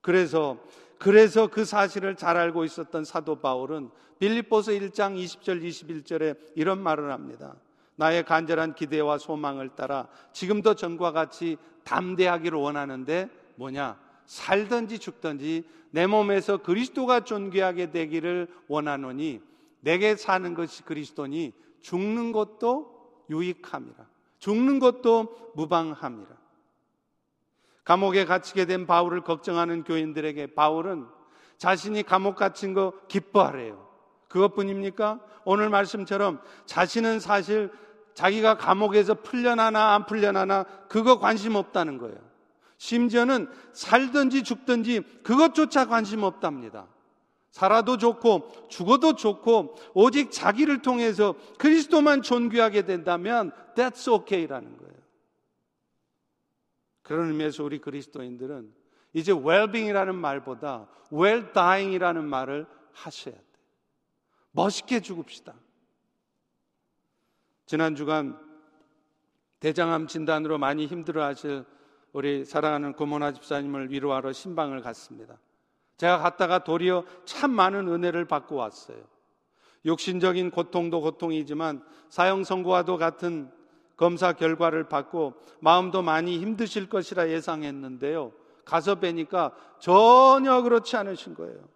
그래서 0.00 0.56
그래서 1.04 1.48
그 1.48 1.66
사실을 1.66 2.16
잘 2.16 2.38
알고 2.38 2.64
있었던 2.64 3.04
사도 3.04 3.36
바울은 3.36 3.90
빌립보서 4.20 4.72
1장 4.72 5.22
20절 5.22 5.62
21절에 5.62 6.34
이런 6.54 6.82
말을 6.82 7.12
합니다. 7.12 7.56
나의 7.96 8.24
간절한 8.24 8.74
기대와 8.74 9.18
소망을 9.18 9.68
따라 9.76 10.08
지금도 10.32 10.76
전과 10.76 11.12
같이 11.12 11.58
담대하기를 11.84 12.58
원하는데 12.58 13.28
뭐냐? 13.56 14.00
살든지 14.24 14.98
죽든지 14.98 15.64
내 15.90 16.06
몸에서 16.06 16.56
그리스도가 16.62 17.20
존귀하게 17.20 17.90
되기를 17.90 18.48
원하노니 18.68 19.42
내게 19.80 20.16
사는 20.16 20.54
것이 20.54 20.84
그리스도니 20.84 21.52
죽는 21.82 22.32
것도 22.32 23.26
유익함이라. 23.28 24.06
죽는 24.38 24.78
것도 24.78 25.52
무방함이라. 25.54 26.43
감옥에 27.84 28.24
갇히게 28.24 28.64
된 28.64 28.86
바울을 28.86 29.20
걱정하는 29.20 29.84
교인들에게 29.84 30.54
바울은 30.54 31.06
자신이 31.58 32.02
감옥 32.02 32.36
갇힌 32.36 32.74
거 32.74 32.92
기뻐하래요. 33.08 33.86
그것뿐입니까? 34.28 35.20
오늘 35.44 35.68
말씀처럼 35.68 36.40
자신은 36.66 37.20
사실 37.20 37.70
자기가 38.14 38.56
감옥에서 38.56 39.14
풀려나나 39.14 39.94
안 39.94 40.06
풀려나나 40.06 40.64
그거 40.88 41.18
관심 41.18 41.54
없다는 41.54 41.98
거예요. 41.98 42.16
심지어는 42.78 43.48
살든지 43.72 44.42
죽든지 44.42 45.02
그것조차 45.22 45.86
관심 45.86 46.22
없답니다. 46.22 46.86
살아도 47.50 47.96
좋고 47.98 48.68
죽어도 48.68 49.14
좋고 49.14 49.76
오직 49.94 50.32
자기를 50.32 50.82
통해서 50.82 51.34
그리스도만 51.58 52.22
존귀하게 52.22 52.82
된다면 52.82 53.52
that's 53.76 54.10
okay라는 54.10 54.76
거예요. 54.78 54.94
그런 57.04 57.28
의미에서 57.28 57.62
우리 57.62 57.78
그리스도인들은 57.78 58.74
이제 59.12 59.32
well-being이라는 59.32 60.14
말보다 60.14 60.88
well-dying이라는 61.12 62.24
말을 62.24 62.66
하셔야 62.92 63.34
돼요. 63.34 63.44
멋있게 64.50 65.00
죽읍시다. 65.00 65.54
지난 67.66 67.94
주간 67.94 68.38
대장암 69.60 70.06
진단으로 70.08 70.58
많이 70.58 70.86
힘들어 70.86 71.24
하실 71.24 71.64
우리 72.12 72.44
사랑하는 72.44 72.94
고모나 72.94 73.32
집사님을 73.32 73.90
위로하러 73.90 74.32
신방을 74.32 74.80
갔습니다. 74.80 75.38
제가 75.96 76.18
갔다가 76.18 76.64
도리어 76.64 77.04
참 77.24 77.50
많은 77.50 77.88
은혜를 77.88 78.24
받고 78.26 78.56
왔어요. 78.56 79.02
육신적인 79.84 80.50
고통도 80.50 81.00
고통이지만 81.02 81.84
사형 82.08 82.44
선고와도 82.44 82.96
같은 82.96 83.50
검사 83.96 84.32
결과를 84.32 84.88
받고 84.88 85.34
마음도 85.60 86.02
많이 86.02 86.38
힘드실 86.38 86.88
것이라 86.88 87.28
예상했는데요. 87.30 88.32
가서 88.64 88.96
뵈니까 88.96 89.54
전혀 89.78 90.62
그렇지 90.62 90.96
않으신 90.96 91.34
거예요. 91.34 91.68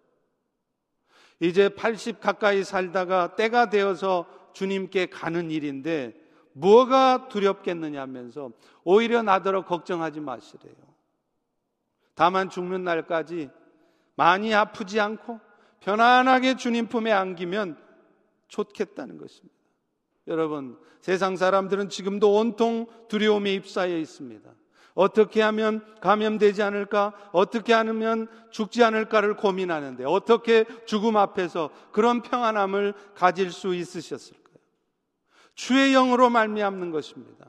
이제 1.41 1.69
80 1.69 2.21
가까이 2.21 2.65
살다가 2.65 3.37
때가 3.37 3.71
되어서 3.71 4.27
주님께 4.53 5.07
가는 5.07 5.51
일인데 5.51 6.15
뭐가 6.53 7.29
두렵겠느냐 7.29 8.01
하면서 8.01 8.51
오히려 8.83 9.23
나더러 9.23 9.65
걱정하지 9.65 10.21
마시래요. 10.21 10.75
다만 12.15 12.51
죽는 12.51 12.83
날까지 12.83 13.51
많이 14.17 14.53
아프지 14.53 14.99
않고 14.99 15.39
편안하게 15.81 16.57
주님 16.57 16.89
품에 16.89 17.13
안기면 17.13 17.81
좋겠다는 18.49 19.19
것입니다. 19.19 19.58
여러분, 20.29 20.79
세상 21.01 21.37
사람들은 21.37 21.89
지금도 21.89 22.35
온통 22.35 22.87
두려움에 23.09 23.57
휩싸여 23.57 23.97
있습니다. 23.97 24.49
어떻게 24.95 25.41
하면 25.43 25.85
감염되지 26.01 26.63
않을까? 26.63 27.15
어떻게 27.33 27.73
하면 27.73 28.27
죽지 28.51 28.83
않을까를 28.83 29.37
고민하는데 29.37 30.05
어떻게 30.05 30.65
죽음 30.87 31.17
앞에서 31.17 31.71
그런 31.93 32.21
평안함을 32.23 32.95
가질 33.15 33.53
수 33.53 33.75
있으셨을까요? 33.75 34.59
주의 35.55 35.93
영으로 35.93 36.31
말미암는 36.31 36.91
것입니다. 36.91 37.47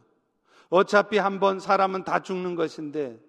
어차피 0.69 1.17
한번 1.17 1.59
사람은 1.59 2.03
다 2.03 2.21
죽는 2.21 2.55
것인데 2.55 3.19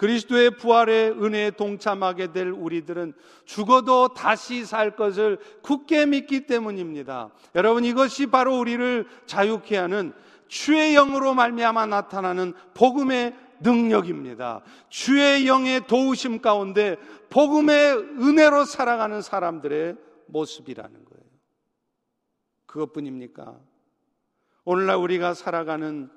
그리스도의 0.00 0.52
부활의 0.52 1.10
은혜에 1.10 1.50
동참하게 1.50 2.32
될 2.32 2.48
우리들은 2.48 3.12
죽어도 3.44 4.14
다시 4.14 4.64
살 4.64 4.96
것을 4.96 5.36
굳게 5.60 6.06
믿기 6.06 6.46
때문입니다. 6.46 7.28
여러분 7.54 7.84
이것이 7.84 8.28
바로 8.28 8.58
우리를 8.58 9.06
자유케 9.26 9.76
하는 9.76 10.14
주의 10.48 10.94
영으로 10.94 11.34
말미암아 11.34 11.84
나타나는 11.84 12.54
복음의 12.72 13.36
능력입니다. 13.60 14.62
주의 14.88 15.46
영의 15.46 15.86
도우심 15.86 16.40
가운데 16.40 16.96
복음의 17.28 17.94
은혜로 17.94 18.64
살아가는 18.64 19.20
사람들의 19.20 19.96
모습이라는 20.28 20.92
거예요. 20.94 21.24
그것뿐입니까? 22.64 23.54
오늘날 24.64 24.96
우리가 24.96 25.34
살아가는 25.34 26.08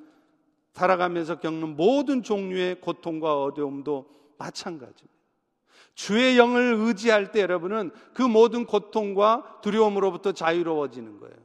살아가면서 0.74 1.40
겪는 1.40 1.76
모든 1.76 2.24
종류의 2.24 2.82
고통과 2.82 3.42
어려움도 3.42 4.08
마찬가지입니다. 4.38 5.14
주의 5.96 6.38
영을 6.38 6.76
의지할 6.80 7.32
때 7.32 7.42
여러분은 7.42 7.92
그 8.14 8.24
모든 8.24 8.66
고통과 8.66 9.60
두려움으로부터 9.62 10.32
자유로워지는 10.32 11.20
거예요. 11.20 11.36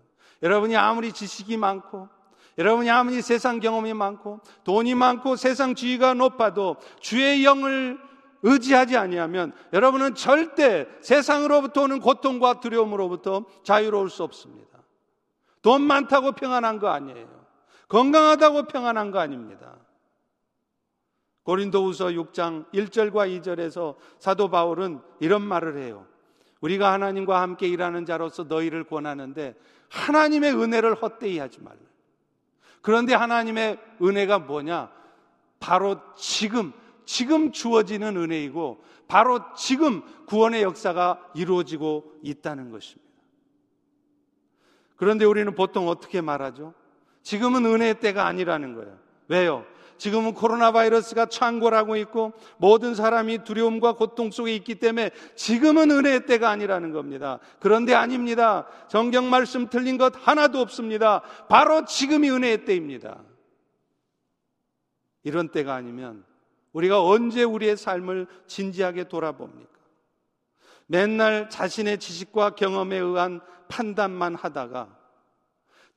여러분이 0.42 0.76
아무리 0.76 1.12
지식이 1.12 1.56
많고 1.56 2.08
여러분이 2.56 2.90
아무리 2.90 3.22
세상 3.22 3.60
경험이 3.60 3.92
많고 3.94 4.40
돈이 4.64 4.94
많고 4.94 5.36
세상 5.36 5.74
지위가 5.74 6.14
높아도 6.14 6.76
주의 7.00 7.44
영을 7.44 7.98
의지하지 8.42 8.96
아니하면 8.96 9.52
여러분은 9.72 10.14
절대 10.14 10.86
세상으로부터 11.02 11.82
오는 11.82 12.00
고통과 12.00 12.60
두려움으로부터 12.60 13.44
자유로울 13.64 14.10
수 14.10 14.22
없습니다. 14.22 14.78
돈 15.60 15.82
많다고 15.82 16.32
평안한 16.32 16.78
거 16.78 16.88
아니에요. 16.88 17.37
건강하다고 17.88 18.64
평안한 18.64 19.10
거 19.10 19.18
아닙니다. 19.18 19.76
고린도후서 21.42 22.08
6장 22.08 22.70
1절과 22.72 23.40
2절에서 23.40 23.96
사도 24.18 24.50
바울은 24.50 25.00
이런 25.20 25.42
말을 25.42 25.78
해요. 25.78 26.06
우리가 26.60 26.92
하나님과 26.92 27.40
함께 27.40 27.68
일하는 27.68 28.04
자로서 28.04 28.44
너희를 28.44 28.84
권하는데 28.84 29.54
하나님의 29.88 30.54
은혜를 30.54 30.94
헛되이 30.96 31.38
하지 31.38 31.62
말라. 31.62 31.78
그런데 32.82 33.14
하나님의 33.14 33.78
은혜가 34.02 34.40
뭐냐? 34.40 34.92
바로 35.58 36.00
지금, 36.14 36.72
지금 37.06 37.52
주어지는 37.52 38.16
은혜이고, 38.16 38.84
바로 39.08 39.40
지금 39.54 40.02
구원의 40.26 40.62
역사가 40.62 41.30
이루어지고 41.34 42.12
있다는 42.22 42.70
것입니다. 42.70 43.08
그런데 44.96 45.24
우리는 45.24 45.54
보통 45.54 45.88
어떻게 45.88 46.20
말하죠? 46.20 46.74
지금은 47.28 47.66
은혜의 47.66 48.00
때가 48.00 48.26
아니라는 48.26 48.74
거예요. 48.74 48.98
왜요? 49.28 49.66
지금은 49.98 50.32
코로나 50.32 50.72
바이러스가 50.72 51.26
창궐하고 51.26 51.96
있고 51.96 52.32
모든 52.56 52.94
사람이 52.94 53.44
두려움과 53.44 53.96
고통 53.96 54.30
속에 54.30 54.54
있기 54.54 54.76
때문에 54.76 55.10
지금은 55.36 55.90
은혜의 55.90 56.24
때가 56.24 56.48
아니라는 56.48 56.92
겁니다. 56.92 57.38
그런데 57.60 57.92
아닙니다. 57.92 58.66
정경 58.88 59.28
말씀 59.28 59.68
틀린 59.68 59.98
것 59.98 60.14
하나도 60.26 60.58
없습니다. 60.58 61.20
바로 61.50 61.84
지금이 61.84 62.30
은혜의 62.30 62.64
때입니다. 62.64 63.18
이런 65.22 65.50
때가 65.50 65.74
아니면 65.74 66.24
우리가 66.72 67.04
언제 67.04 67.42
우리의 67.42 67.76
삶을 67.76 68.26
진지하게 68.46 69.04
돌아봅니까? 69.08 69.68
맨날 70.86 71.50
자신의 71.50 71.98
지식과 71.98 72.54
경험에 72.54 72.96
의한 72.96 73.42
판단만 73.68 74.34
하다가 74.34 74.97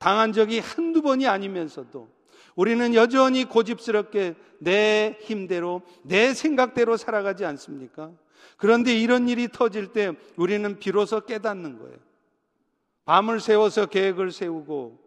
당한 0.02 0.32
적이 0.32 0.58
한두 0.58 1.00
번이 1.00 1.28
아니면서도 1.28 2.08
우리는 2.56 2.92
여전히 2.96 3.44
고집스럽게 3.44 4.34
내 4.58 5.16
힘대로, 5.20 5.82
내 6.02 6.34
생각대로 6.34 6.96
살아가지 6.96 7.44
않습니까? 7.44 8.10
그런데 8.56 8.98
이런 8.98 9.28
일이 9.28 9.46
터질 9.46 9.92
때 9.92 10.12
우리는 10.34 10.76
비로소 10.80 11.20
깨닫는 11.20 11.78
거예요. 11.78 11.96
밤을 13.04 13.38
새워서 13.38 13.86
계획을 13.86 14.32
세우고 14.32 15.00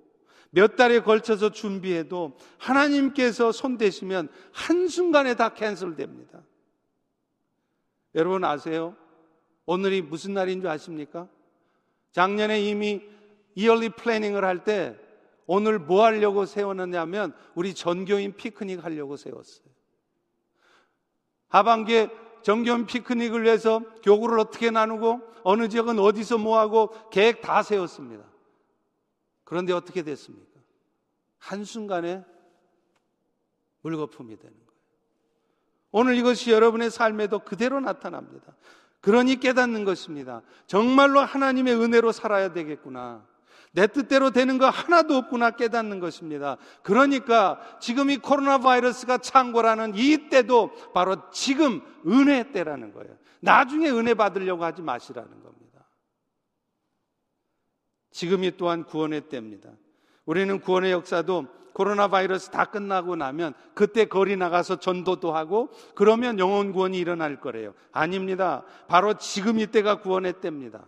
몇 0.51 0.77
달에 0.77 1.01
걸쳐서 1.01 1.49
준비해도 1.49 2.37
하나님께서 2.57 3.51
손대시면 3.51 4.29
한순간에 4.53 5.35
다 5.35 5.49
캔슬됩니다. 5.49 6.41
여러분 8.15 8.45
아세요? 8.45 8.95
오늘이 9.65 10.01
무슨 10.01 10.35
날인 10.35 10.61
줄 10.61 10.69
아십니까? 10.69 11.27
작년에 12.13 12.61
이미 12.61 13.01
이얼리 13.55 13.89
플래닝을 13.89 14.43
할 14.43 14.63
때 14.63 14.99
오늘 15.47 15.79
뭐 15.79 16.03
하려고 16.03 16.45
세웠느냐면 16.45 17.33
우리 17.53 17.73
전교인 17.73 18.35
피크닉 18.35 18.83
하려고 18.83 19.15
세웠어요. 19.15 19.65
하반기에 21.49 22.09
전교인 22.41 22.85
피크닉을 22.85 23.43
위해서 23.43 23.79
교구를 24.03 24.39
어떻게 24.39 24.71
나누고 24.71 25.21
어느 25.43 25.69
지역은 25.69 25.99
어디서 25.99 26.37
뭐 26.37 26.59
하고 26.59 26.89
계획 27.11 27.41
다 27.41 27.63
세웠습니다. 27.63 28.23
그런데 29.43 29.73
어떻게 29.73 30.01
됐습니까? 30.01 30.59
한순간에 31.37 32.25
물거품이 33.81 34.37
되는 34.37 34.53
거예요. 34.53 34.65
오늘 35.91 36.15
이것이 36.15 36.51
여러분의 36.51 36.89
삶에도 36.89 37.39
그대로 37.39 37.79
나타납니다. 37.79 38.55
그러니 39.01 39.39
깨닫는 39.39 39.85
것입니다. 39.85 40.41
정말로 40.65 41.19
하나님의 41.19 41.75
은혜로 41.75 42.11
살아야 42.11 42.51
되겠구나. 42.51 43.25
내 43.75 43.87
뜻대로 43.87 44.31
되는 44.31 44.57
거 44.57 44.69
하나도 44.69 45.15
없구나 45.17 45.51
깨닫는 45.51 45.99
것입니다. 45.99 46.55
그러니까 46.81 47.59
지금 47.81 48.09
이 48.09 48.17
코로나 48.17 48.57
바이러스가 48.57 49.17
창궐하는 49.17 49.93
이 49.95 50.29
때도 50.29 50.71
바로 50.93 51.29
지금 51.31 51.81
은혜 52.07 52.51
때라는 52.53 52.93
거예요. 52.93 53.13
나중에 53.41 53.89
은혜 53.89 54.13
받으려고 54.13 54.63
하지 54.63 54.81
마시라는 54.81 55.29
겁니다. 55.43 55.85
지금이 58.11 58.55
또한 58.55 58.85
구원의 58.85 59.27
때입니다. 59.27 59.71
우리는 60.25 60.61
구원의 60.61 60.93
역사도 60.93 61.47
코로나 61.73 62.07
바이러스 62.07 62.51
다 62.51 62.63
끝나고 62.63 63.17
나면 63.17 63.53
그때 63.73 64.05
거리 64.05 64.37
나가서 64.37 64.77
전도도 64.77 65.35
하고 65.35 65.69
그러면 65.95 66.39
영혼 66.39 66.71
구원이 66.71 66.97
일어날 66.97 67.41
거래요. 67.41 67.73
아닙니다. 67.91 68.63
바로 68.87 69.15
지금 69.15 69.59
이때가 69.59 69.99
구원의 69.99 70.39
때입니다. 70.39 70.85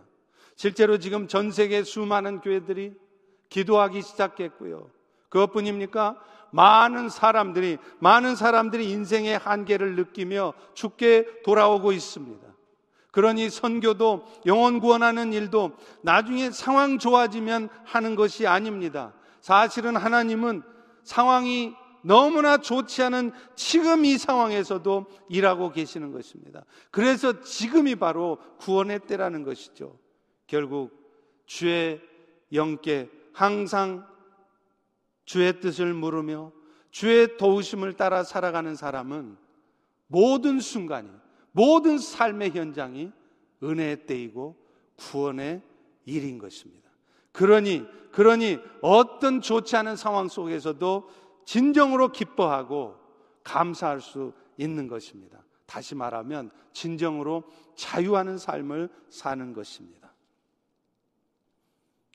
실제로 0.58 0.98
지금 0.98 1.28
전 1.28 1.52
세계 1.52 1.84
수많은 1.84 2.40
교회들이 2.40 2.92
기도하기 3.48 4.02
시작했고요. 4.02 4.90
그것뿐입니까? 5.28 6.20
많은 6.50 7.10
사람들이 7.10 7.78
많은 8.00 8.34
사람들이 8.34 8.90
인생의 8.90 9.38
한계를 9.38 9.94
느끼며 9.94 10.54
죽게 10.74 11.42
돌아오고 11.44 11.92
있습니다. 11.92 12.44
그러니 13.12 13.50
선교도 13.50 14.24
영혼 14.46 14.80
구원하는 14.80 15.32
일도 15.32 15.76
나중에 16.02 16.50
상황 16.50 16.98
좋아지면 16.98 17.68
하는 17.84 18.16
것이 18.16 18.48
아닙니다. 18.48 19.14
사실은 19.40 19.94
하나님은 19.94 20.64
상황이 21.04 21.76
너무나 22.02 22.56
좋지 22.58 23.00
않은 23.04 23.30
지금 23.54 24.04
이 24.04 24.18
상황에서도 24.18 25.06
일하고 25.28 25.70
계시는 25.70 26.10
것입니다. 26.10 26.64
그래서 26.90 27.42
지금이 27.42 27.94
바로 27.94 28.38
구원의 28.58 29.00
때라는 29.06 29.44
것이죠. 29.44 29.96
결국 30.48 30.90
주의 31.46 32.00
영께 32.52 33.08
항상 33.32 34.04
주의 35.24 35.60
뜻을 35.60 35.94
물으며 35.94 36.50
주의 36.90 37.36
도우심을 37.36 37.92
따라 37.92 38.24
살아가는 38.24 38.74
사람은 38.74 39.36
모든 40.08 40.58
순간이 40.58 41.08
모든 41.52 41.98
삶의 41.98 42.50
현장이 42.50 43.12
은혜의 43.62 44.06
때이고 44.06 44.56
구원의 44.96 45.62
일인 46.06 46.38
것입니다. 46.38 46.88
그러니, 47.32 47.84
그러니 48.10 48.58
어떤 48.80 49.40
좋지 49.40 49.76
않은 49.76 49.96
상황 49.96 50.28
속에서도 50.28 51.08
진정으로 51.44 52.10
기뻐하고 52.10 52.96
감사할 53.44 54.00
수 54.00 54.32
있는 54.56 54.88
것입니다. 54.88 55.44
다시 55.66 55.94
말하면 55.94 56.50
진정으로 56.72 57.44
자유하는 57.74 58.38
삶을 58.38 58.88
사는 59.10 59.52
것입니다. 59.52 60.07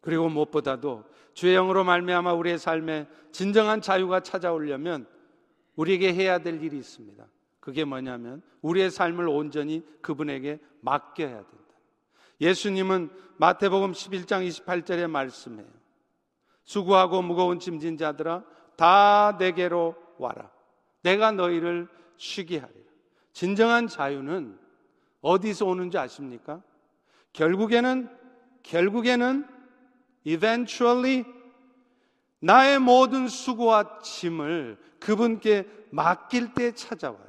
그리고 0.03 0.27
무엇보다도 0.29 1.05
주의 1.33 1.55
영으로 1.55 1.83
말미암아 1.85 2.33
우리의 2.33 2.59
삶에 2.59 3.07
진정한 3.31 3.81
자유가 3.81 4.19
찾아오려면 4.19 5.07
우리에게 5.75 6.13
해야 6.13 6.39
될 6.39 6.61
일이 6.61 6.77
있습니다. 6.77 7.25
그게 7.61 7.85
뭐냐면 7.85 8.41
우리의 8.61 8.91
삶을 8.91 9.29
온전히 9.29 9.81
그분에게 10.01 10.59
맡겨야 10.81 11.29
된다. 11.29 11.63
예수님은 12.41 13.09
마태복음 13.37 13.93
11장 13.93 14.45
28절에 14.45 15.09
말씀해요. 15.09 15.67
수고하고 16.65 17.21
무거운 17.21 17.59
짐진 17.59 17.97
자들아 17.97 18.43
다 18.75 19.37
내게로 19.39 19.95
와라. 20.17 20.51
내가 21.01 21.31
너희를 21.31 21.87
쉬게 22.17 22.57
하리라. 22.57 22.83
진정한 23.31 23.87
자유는 23.87 24.59
어디서 25.21 25.65
오는지 25.65 25.97
아십니까? 25.97 26.61
결국에는 27.31 28.09
결국에는 28.63 29.52
eventually 30.25 31.25
나의 32.39 32.79
모든 32.79 33.27
수고와 33.27 33.99
짐을 34.01 34.77
그분께 34.99 35.67
맡길 35.91 36.53
때 36.53 36.73
찾아와요. 36.73 37.23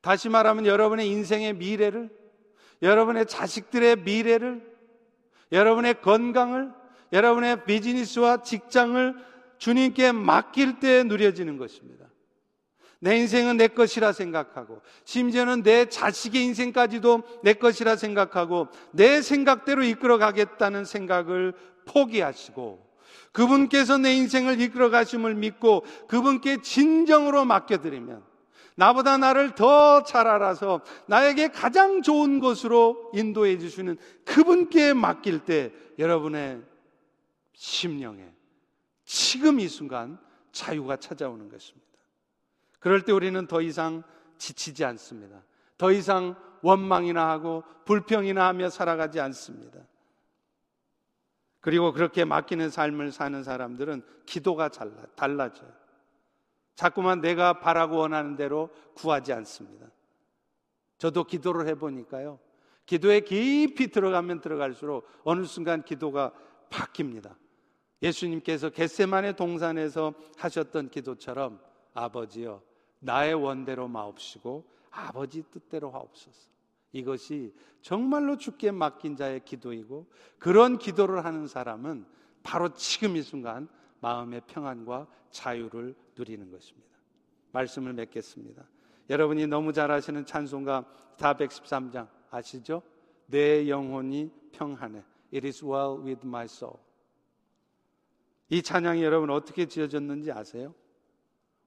다시 0.00 0.28
말하면 0.28 0.66
여러분의 0.66 1.08
인생의 1.08 1.54
미래를 1.54 2.22
여러분의 2.82 3.26
자식들의 3.26 3.96
미래를, 3.96 4.60
여러분의 5.52 6.02
건강을, 6.02 6.72
여러분의 7.12 7.64
비즈니스와 7.64 8.42
직장을 8.42 9.14
주님께 9.58 10.12
맡길 10.12 10.80
때 10.80 11.04
누려지는 11.04 11.56
것입니다. 11.56 12.06
내 13.02 13.16
인생은 13.18 13.56
내 13.56 13.66
것이라 13.66 14.12
생각하고, 14.12 14.80
심지어는 15.04 15.64
내 15.64 15.86
자식의 15.86 16.44
인생까지도 16.44 17.24
내 17.42 17.54
것이라 17.54 17.96
생각하고, 17.96 18.68
내 18.92 19.20
생각대로 19.20 19.82
이끌어 19.82 20.18
가겠다는 20.18 20.84
생각을 20.84 21.52
포기하시고, 21.84 22.86
그분께서 23.32 23.98
내 23.98 24.14
인생을 24.14 24.60
이끌어 24.60 24.88
가심을 24.88 25.34
믿고, 25.34 25.84
그분께 26.06 26.62
진정으로 26.62 27.44
맡겨드리면, 27.44 28.22
나보다 28.76 29.16
나를 29.18 29.56
더 29.56 30.04
잘 30.04 30.28
알아서 30.28 30.82
나에게 31.06 31.48
가장 31.48 32.02
좋은 32.02 32.38
곳으로 32.38 33.10
인도해 33.14 33.58
주시는 33.58 33.98
그분께 34.24 34.94
맡길 34.94 35.40
때 35.40 35.72
여러분의 35.98 36.62
심령에 37.52 38.24
지금 39.04 39.58
이 39.58 39.66
순간 39.66 40.18
자유가 40.52 40.96
찾아오는 40.96 41.48
것입니다. 41.48 41.91
그럴 42.82 43.02
때 43.02 43.12
우리는 43.12 43.46
더 43.46 43.62
이상 43.62 44.02
지치지 44.38 44.84
않습니다. 44.84 45.44
더 45.78 45.92
이상 45.92 46.34
원망이나 46.62 47.30
하고 47.30 47.62
불평이나 47.84 48.46
하며 48.46 48.68
살아가지 48.70 49.20
않습니다. 49.20 49.80
그리고 51.60 51.92
그렇게 51.92 52.24
맡기는 52.24 52.70
삶을 52.70 53.12
사는 53.12 53.40
사람들은 53.44 54.02
기도가 54.26 54.68
달라져요. 55.14 55.70
자꾸만 56.74 57.20
내가 57.20 57.60
바라고 57.60 57.98
원하는 57.98 58.34
대로 58.34 58.70
구하지 58.94 59.32
않습니다. 59.32 59.86
저도 60.98 61.22
기도를 61.22 61.68
해보니까요. 61.68 62.40
기도에 62.84 63.20
깊이 63.20 63.92
들어가면 63.92 64.40
들어갈수록 64.40 65.06
어느 65.22 65.44
순간 65.44 65.84
기도가 65.84 66.32
바뀝니다. 66.68 67.36
예수님께서 68.02 68.70
겟세만의 68.70 69.36
동산에서 69.36 70.14
하셨던 70.36 70.90
기도처럼 70.90 71.60
아버지여 71.94 72.71
나의 73.02 73.34
원대로 73.34 73.88
마옵시고 73.88 74.64
아버지 74.90 75.42
뜻대로 75.50 75.90
하옵소서. 75.90 76.50
이것이 76.92 77.54
정말로 77.80 78.36
주께 78.36 78.70
맡긴 78.70 79.16
자의 79.16 79.44
기도이고 79.44 80.06
그런 80.38 80.78
기도를 80.78 81.24
하는 81.24 81.46
사람은 81.46 82.06
바로 82.42 82.72
지금 82.74 83.16
이 83.16 83.22
순간 83.22 83.68
마음의 84.00 84.42
평안과 84.46 85.06
자유를 85.30 85.94
누리는 86.16 86.50
것입니다. 86.50 86.88
말씀을 87.52 87.92
맺겠습니다. 87.92 88.68
여러분이 89.10 89.46
너무 89.46 89.72
잘 89.72 89.90
아시는 89.90 90.26
찬송가 90.26 90.84
413장 91.16 92.08
아시죠? 92.30 92.82
내 93.26 93.68
영혼이 93.68 94.30
평안해. 94.52 95.02
It 95.34 95.46
is 95.46 95.64
well 95.64 95.98
with 96.04 96.26
my 96.26 96.44
soul. 96.44 96.76
이 98.48 98.62
찬양이 98.62 99.02
여러분 99.02 99.30
어떻게 99.30 99.66
지어졌는지 99.66 100.30
아세요? 100.30 100.74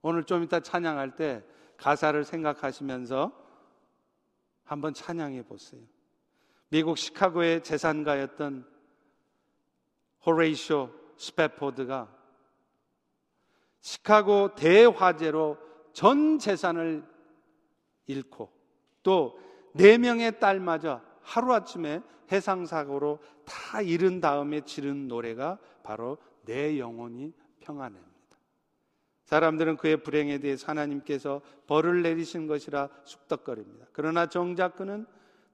오늘 0.07 0.23
좀 0.23 0.43
이따 0.43 0.59
찬양할 0.59 1.15
때 1.15 1.43
가사를 1.77 2.23
생각하시면서 2.23 3.31
한번 4.63 4.93
찬양해 4.93 5.41
보세요. 5.43 5.81
미국 6.69 6.97
시카고의 6.97 7.63
재산가였던 7.63 8.67
호레이쇼 10.25 10.91
스페포드가 11.17 12.13
시카고 13.81 14.55
대화재로 14.55 15.57
전 15.93 16.39
재산을 16.39 17.03
잃고 18.05 18.51
또 19.01 19.45
네 19.77 19.97
명의 19.97 20.39
딸마저 20.39 21.01
하루아침에 21.21 22.01
해상사고로 22.31 23.19
다 23.43 23.81
잃은 23.81 24.21
다음에 24.21 24.61
지은 24.61 25.09
노래가 25.09 25.59
바로 25.83 26.17
내 26.45 26.79
영혼이 26.79 27.33
평안합니다. 27.59 28.14
사람들은 29.25 29.77
그의 29.77 29.97
불행에 29.97 30.39
대해서 30.39 30.67
하나님께서 30.67 31.41
벌을 31.67 32.01
내리신 32.03 32.47
것이라 32.47 32.89
쑥덕거립니다. 33.03 33.87
그러나 33.91 34.27
정작 34.27 34.75
그는 34.75 35.05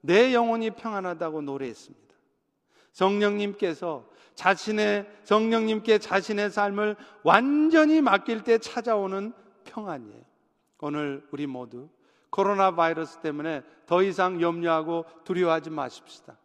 내 0.01 0.33
영혼이 0.33 0.71
평안하다고 0.71 1.41
노래했습니다. 1.41 2.15
성령님께서 2.91 4.09
자신의 4.35 5.09
성령님께 5.23 5.99
자신의 5.99 6.51
삶을 6.51 6.95
완전히 7.23 8.01
맡길 8.01 8.43
때 8.43 8.57
찾아오는 8.57 9.33
평안이에요. 9.63 10.21
오늘 10.79 11.25
우리 11.31 11.47
모두 11.47 11.89
코로나 12.29 12.75
바이러스 12.75 13.19
때문에 13.19 13.61
더 13.85 14.01
이상 14.03 14.41
염려하고 14.41 15.05
두려워하지 15.23 15.69
마십시다. 15.69 16.37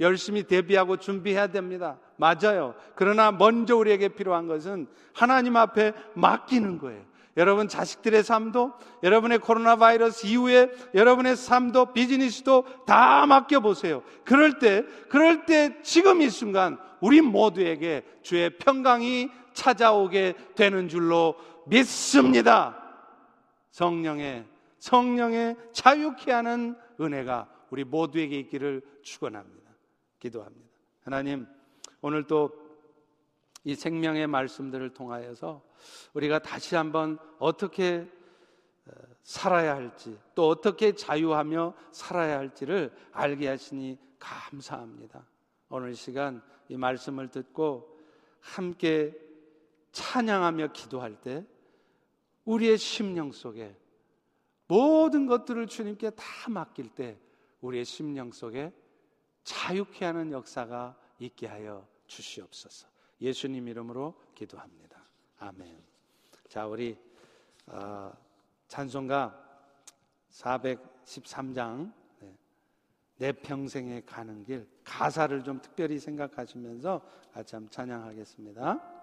열심히 0.00 0.42
대비하고 0.44 0.96
준비해야 0.96 1.48
됩니다. 1.48 1.98
맞아요. 2.22 2.76
그러나 2.94 3.32
먼저 3.32 3.76
우리에게 3.76 4.10
필요한 4.10 4.46
것은 4.46 4.86
하나님 5.12 5.56
앞에 5.56 5.92
맡기는 6.14 6.78
거예요. 6.78 7.02
여러분 7.36 7.66
자식들의 7.66 8.22
삶도, 8.22 8.74
여러분의 9.02 9.38
코로나 9.38 9.74
바이러스 9.74 10.26
이후에 10.26 10.70
여러분의 10.94 11.34
삶도, 11.34 11.92
비즈니스도 11.94 12.64
다 12.86 13.26
맡겨 13.26 13.58
보세요. 13.58 14.04
그럴 14.24 14.60
때, 14.60 14.84
그럴 15.08 15.46
때 15.46 15.82
지금 15.82 16.22
이 16.22 16.30
순간 16.30 16.78
우리 17.00 17.20
모두에게 17.20 18.04
주의 18.22 18.56
평강이 18.56 19.28
찾아오게 19.54 20.34
되는 20.54 20.88
줄로 20.88 21.34
믿습니다. 21.66 22.78
성령의, 23.72 24.44
성령의 24.78 25.56
자유케 25.72 26.30
하는 26.30 26.76
은혜가 27.00 27.48
우리 27.70 27.82
모두에게 27.82 28.38
있기를 28.38 28.82
축원합니다. 29.02 29.72
기도합니다. 30.20 30.68
하나님, 31.04 31.46
오늘 32.02 32.26
또 32.26 32.62
이 33.64 33.74
생명의 33.74 34.26
말씀들을 34.26 34.92
통하여서 34.92 35.62
우리가 36.14 36.40
다시 36.40 36.74
한번 36.74 37.18
어떻게 37.38 38.08
어, 38.86 38.92
살아야 39.22 39.76
할지 39.76 40.18
또 40.34 40.48
어떻게 40.48 40.92
자유하며 40.92 41.74
살아야 41.92 42.38
할지를 42.38 42.92
알게 43.12 43.46
하시니 43.48 43.98
감사합니다. 44.18 45.24
오늘 45.68 45.94
시간 45.94 46.42
이 46.68 46.76
말씀을 46.76 47.28
듣고 47.28 47.96
함께 48.40 49.16
찬양하며 49.92 50.72
기도할 50.72 51.20
때 51.20 51.46
우리의 52.44 52.78
심령 52.78 53.30
속에 53.30 53.76
모든 54.66 55.26
것들을 55.26 55.68
주님께 55.68 56.10
다 56.10 56.24
맡길 56.48 56.88
때 56.90 57.18
우리의 57.60 57.84
심령 57.84 58.32
속에 58.32 58.72
자유케 59.44 60.04
하는 60.04 60.32
역사가 60.32 60.96
있게 61.20 61.46
하여 61.46 61.91
주시옵소서. 62.12 62.88
예수님 63.20 63.68
이름으로 63.68 64.14
기도합니다. 64.34 65.02
아멘. 65.38 65.82
자, 66.48 66.66
우리 66.66 66.98
어, 67.66 68.12
찬송가 68.68 69.38
413장 70.30 71.92
네. 72.20 72.36
내 73.18 73.32
평생에 73.32 74.02
가는 74.02 74.44
길 74.44 74.68
가사를 74.84 75.42
좀 75.44 75.60
특별히 75.60 75.98
생각하시면서 75.98 77.00
같이 77.32 77.56
찬양하겠습니다. 77.70 79.01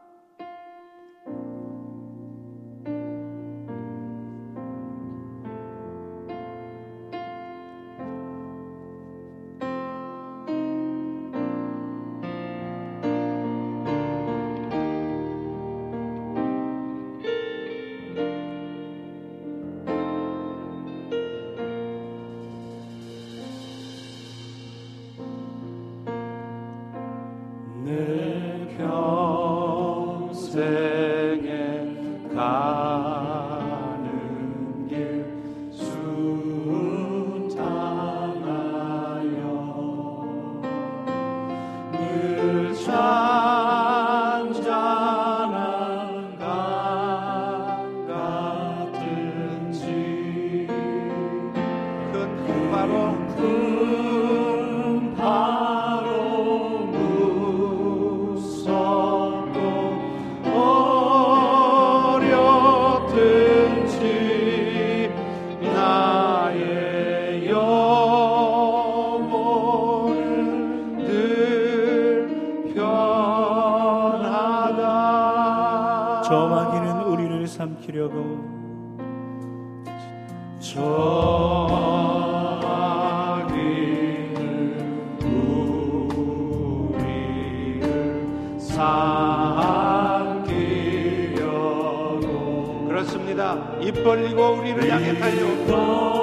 입 93.82 94.04
벌리고 94.04 94.50
우리를 94.60 94.90
향해 94.92 95.18
달려오고 95.18 96.20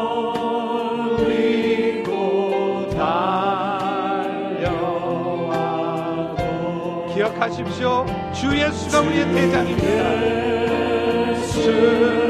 기억하십시오. 7.12 8.06
주 8.32 8.56
예수가 8.56 9.00
우리의 9.00 9.24
대장입니다. 9.32 9.86
예 11.66 12.25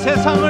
세상을 0.00 0.49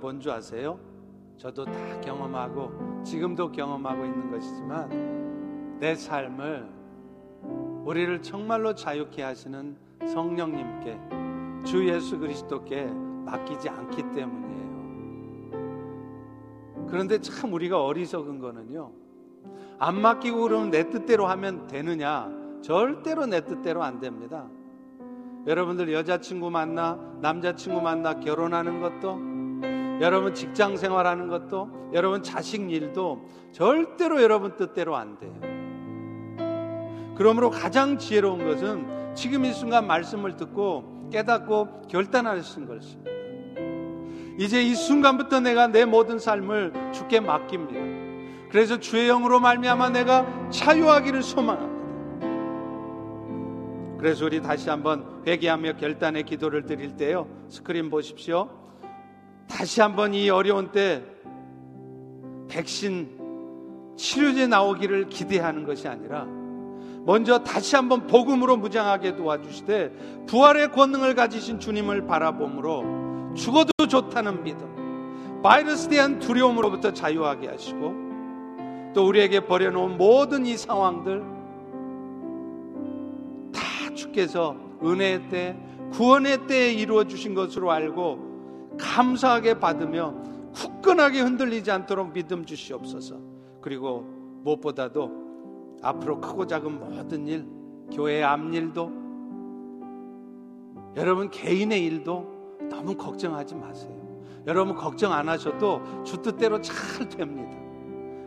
뭔 0.00 0.20
줄 0.20 0.32
아세요? 0.32 0.78
저도 1.36 1.64
다 1.64 1.72
경험하고 2.00 3.02
지금도 3.04 3.52
경험하고 3.52 4.04
있는 4.04 4.30
것이지만 4.30 5.78
내 5.78 5.94
삶을 5.94 6.68
우리를 7.84 8.20
정말로 8.22 8.74
자유케 8.74 9.22
하시는 9.22 9.76
성령님께 10.06 11.00
주 11.64 11.88
예수 11.88 12.18
그리스도께 12.18 12.86
맡기지 13.24 13.68
않기 13.68 14.02
때문이에요. 14.12 14.60
그런데 16.88 17.20
참 17.20 17.52
우리가 17.52 17.84
어리석은 17.84 18.38
거는요. 18.40 18.92
안 19.78 20.00
맡기고 20.00 20.42
그러면 20.42 20.70
내 20.70 20.90
뜻대로 20.90 21.26
하면 21.26 21.66
되느냐? 21.66 22.30
절대로 22.60 23.24
내 23.26 23.44
뜻대로 23.44 23.82
안 23.82 24.00
됩니다. 24.00 24.46
여러분들 25.46 25.90
여자친구 25.92 26.50
만나, 26.50 26.98
남자친구 27.22 27.80
만나 27.80 28.20
결혼하는 28.20 28.80
것도, 28.82 29.18
여러분 30.00 30.34
직장 30.34 30.76
생활하는 30.76 31.28
것도, 31.28 31.90
여러분 31.92 32.22
자식 32.22 32.70
일도 32.70 33.28
절대로 33.52 34.22
여러분 34.22 34.56
뜻대로 34.56 34.96
안 34.96 35.18
돼요. 35.18 35.32
그러므로 37.16 37.50
가장 37.50 37.98
지혜로운 37.98 38.44
것은 38.44 39.14
지금 39.14 39.44
이 39.44 39.52
순간 39.52 39.86
말씀을 39.86 40.36
듣고 40.36 41.10
깨닫고 41.12 41.82
결단하신 41.88 42.66
것입니다. 42.66 43.10
이제 44.38 44.62
이 44.62 44.74
순간부터 44.74 45.40
내가 45.40 45.66
내 45.66 45.84
모든 45.84 46.18
삶을 46.18 46.92
주께 46.92 47.20
맡깁니다. 47.20 48.48
그래서 48.50 48.80
주의 48.80 49.06
영으로 49.06 49.38
말미암아 49.38 49.90
내가 49.90 50.26
자유하기를 50.48 51.22
소망합니다. 51.22 51.80
그래서 53.98 54.24
우리 54.24 54.40
다시 54.40 54.70
한번 54.70 55.22
회개하며 55.26 55.76
결단의 55.76 56.22
기도를 56.22 56.64
드릴 56.64 56.96
때요. 56.96 57.28
스크린 57.48 57.90
보십시오. 57.90 58.59
다시 59.50 59.80
한번 59.80 60.14
이 60.14 60.30
어려운 60.30 60.70
때 60.70 61.02
백신 62.48 63.18
치료제 63.96 64.46
나오기를 64.46 65.08
기대하는 65.08 65.64
것이 65.64 65.88
아니라 65.88 66.26
먼저 67.04 67.40
다시 67.40 67.76
한번 67.76 68.06
복음으로 68.06 68.56
무장하게 68.56 69.16
도와주시되 69.16 70.24
부활의 70.26 70.70
권능을 70.72 71.14
가지신 71.14 71.58
주님을 71.58 72.06
바라봄으로 72.06 73.34
죽어도 73.34 73.70
좋다는 73.88 74.44
믿음 74.44 75.40
바이러스에 75.42 75.90
대한 75.90 76.18
두려움으로부터 76.20 76.92
자유하게 76.92 77.48
하시고 77.48 77.94
또 78.94 79.06
우리에게 79.06 79.40
버려놓은 79.46 79.96
모든 79.96 80.46
이 80.46 80.56
상황들 80.56 81.22
다 83.52 83.94
주께서 83.94 84.56
은혜의 84.82 85.28
때, 85.28 85.56
구원의 85.92 86.46
때에 86.46 86.72
이루어 86.72 87.04
주신 87.04 87.34
것으로 87.34 87.70
알고 87.70 88.29
감사하게 88.80 89.60
받으며 89.60 90.14
굳건하게 90.54 91.20
흔들리지 91.20 91.70
않도록 91.70 92.12
믿음 92.12 92.44
주시옵소서. 92.44 93.16
그리고 93.60 94.04
무엇보다도 94.42 95.78
앞으로 95.82 96.20
크고 96.20 96.46
작은 96.46 96.78
모든 96.78 97.26
일, 97.26 97.46
교회의 97.92 98.24
앞일도 98.24 99.00
여러분 100.96 101.30
개인의 101.30 101.84
일도 101.84 102.58
너무 102.68 102.96
걱정하지 102.96 103.54
마세요. 103.54 104.00
여러분 104.46 104.74
걱정 104.74 105.12
안 105.12 105.28
하셔도 105.28 105.80
주 106.04 106.20
뜻대로 106.22 106.60
잘 106.60 107.08
됩니다. 107.08 107.56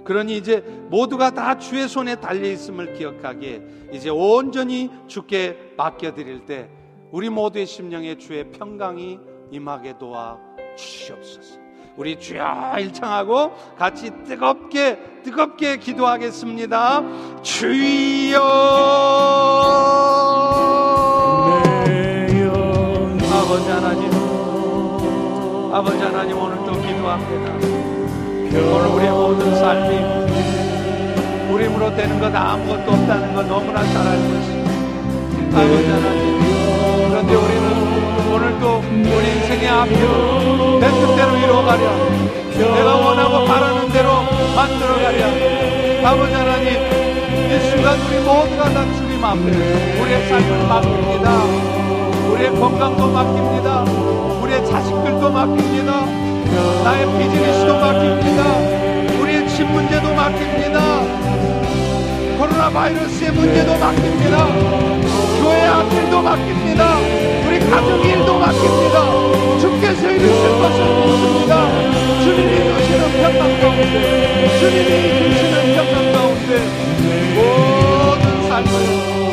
그러니 0.03 0.37
이제 0.37 0.61
모두가 0.89 1.31
다 1.31 1.57
주의 1.57 1.87
손에 1.87 2.15
달려 2.17 2.49
있음을 2.49 2.93
기억하기에 2.93 3.89
이제 3.93 4.09
온전히 4.09 4.91
주께 5.07 5.73
맡겨 5.77 6.13
드릴 6.13 6.45
때 6.45 6.69
우리 7.11 7.29
모두의 7.29 7.65
심령에 7.65 8.17
주의 8.17 8.49
평강이 8.51 9.19
임하게 9.53 9.97
도와 9.99 10.37
주시옵소서. 10.75 11.61
우리 11.95 12.19
주여 12.19 12.73
일창하고 12.79 13.53
같이 13.77 14.09
뜨겁게 14.25 14.97
뜨겁게 15.23 15.77
기도하겠습니다. 15.77 17.03
주여 17.43 18.39
아버지 23.31 23.69
하나님 23.69 24.11
아버지 25.71 25.99
하나님 25.99 26.35
오늘도 26.35 26.71
기도합니다. 26.81 27.53
오늘 28.53 28.87
우리의 28.95 29.11
모든 29.11 29.55
삶이 29.55 31.53
우리 31.53 31.65
힘으로 31.65 31.95
되는 31.95 32.19
것 32.19 32.33
아무것도 32.33 32.91
없다는 32.91 33.35
거 33.35 33.43
너무나 33.43 33.83
잘 33.83 34.07
알고 34.07 34.33
있습니다. 34.33 34.71
아버지 35.59 35.89
하나님 35.89 36.39
그런데 37.09 37.35
우리는 37.35 37.72
오늘도 38.33 38.83
우리 38.89 39.29
인생의 39.29 39.69
앞으로 39.69 40.79
내 40.79 40.89
뜻대로 40.89 41.37
이루어가려 41.37 41.83
내가 42.57 42.95
원하고 42.95 43.45
바라는 43.45 43.89
대로 43.89 44.23
만들어가려 44.55 46.07
아버지 46.07 46.33
하나님 46.33 46.67
이 46.73 47.59
순간 47.69 47.99
우리 48.01 48.19
모두가 48.25 48.73
다 48.73 48.91
주님 48.95 49.23
앞에 49.23 49.39
우리의 49.39 50.27
삶을 50.27 50.67
맡깁니다. 50.67 51.43
우리의 52.31 52.49
건강도 52.59 53.07
맡깁니다. 53.11 53.83
우리의 54.41 54.65
자식들도 54.65 55.29
맡깁니다. 55.29 56.05
나의 56.83 57.05
비즈니스도 57.05 57.79
맡깁니다. 57.79 59.21
우리의 59.21 59.47
집 59.47 59.63
문제도 59.65 60.11
맡깁니다. 60.11 60.92
코로나 62.43 62.69
바이러스의 62.69 63.31
문제도 63.31 63.71
맡깁니다. 63.77 64.45
교회 65.39 65.65
앞 65.65 65.93
일도 65.93 66.21
맡깁니다. 66.21 66.97
우리 67.47 67.57
가족 67.57 68.03
일도 68.03 68.37
맡깁니다. 68.37 69.59
주께서 69.59 70.11
이루실 70.11 70.49
것을 70.59 70.83
믿습니다. 71.05 71.69
주님이 72.21 72.51
주시는 72.75 73.03
평강 73.21 73.61
가운데, 73.61 74.59
주님이 74.59 74.89
주시는 75.31 75.55
평강 75.75 75.95
가운데 76.11 76.49
모든 77.33 78.25
삶을 78.49 78.71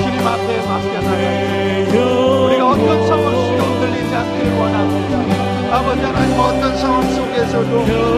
주님 0.04 0.16
앞에 0.24 0.48
맡겨나가요. 0.68 2.44
우리가 2.46 2.62
어떤 2.70 2.88
상황 3.08 3.34
속에 3.34 3.58
흔들리지 3.58 4.14
않기를 4.14 4.52
원합니다. 4.54 5.76
아버지 5.76 6.00
하나님 6.00 6.38
어떤 6.38 6.76
상황 6.76 7.02
속에서도 7.10 7.72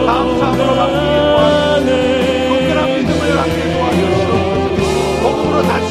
감사함으로 0.05 0.75
맡기기 0.75 1.17
원합니 1.17 1.93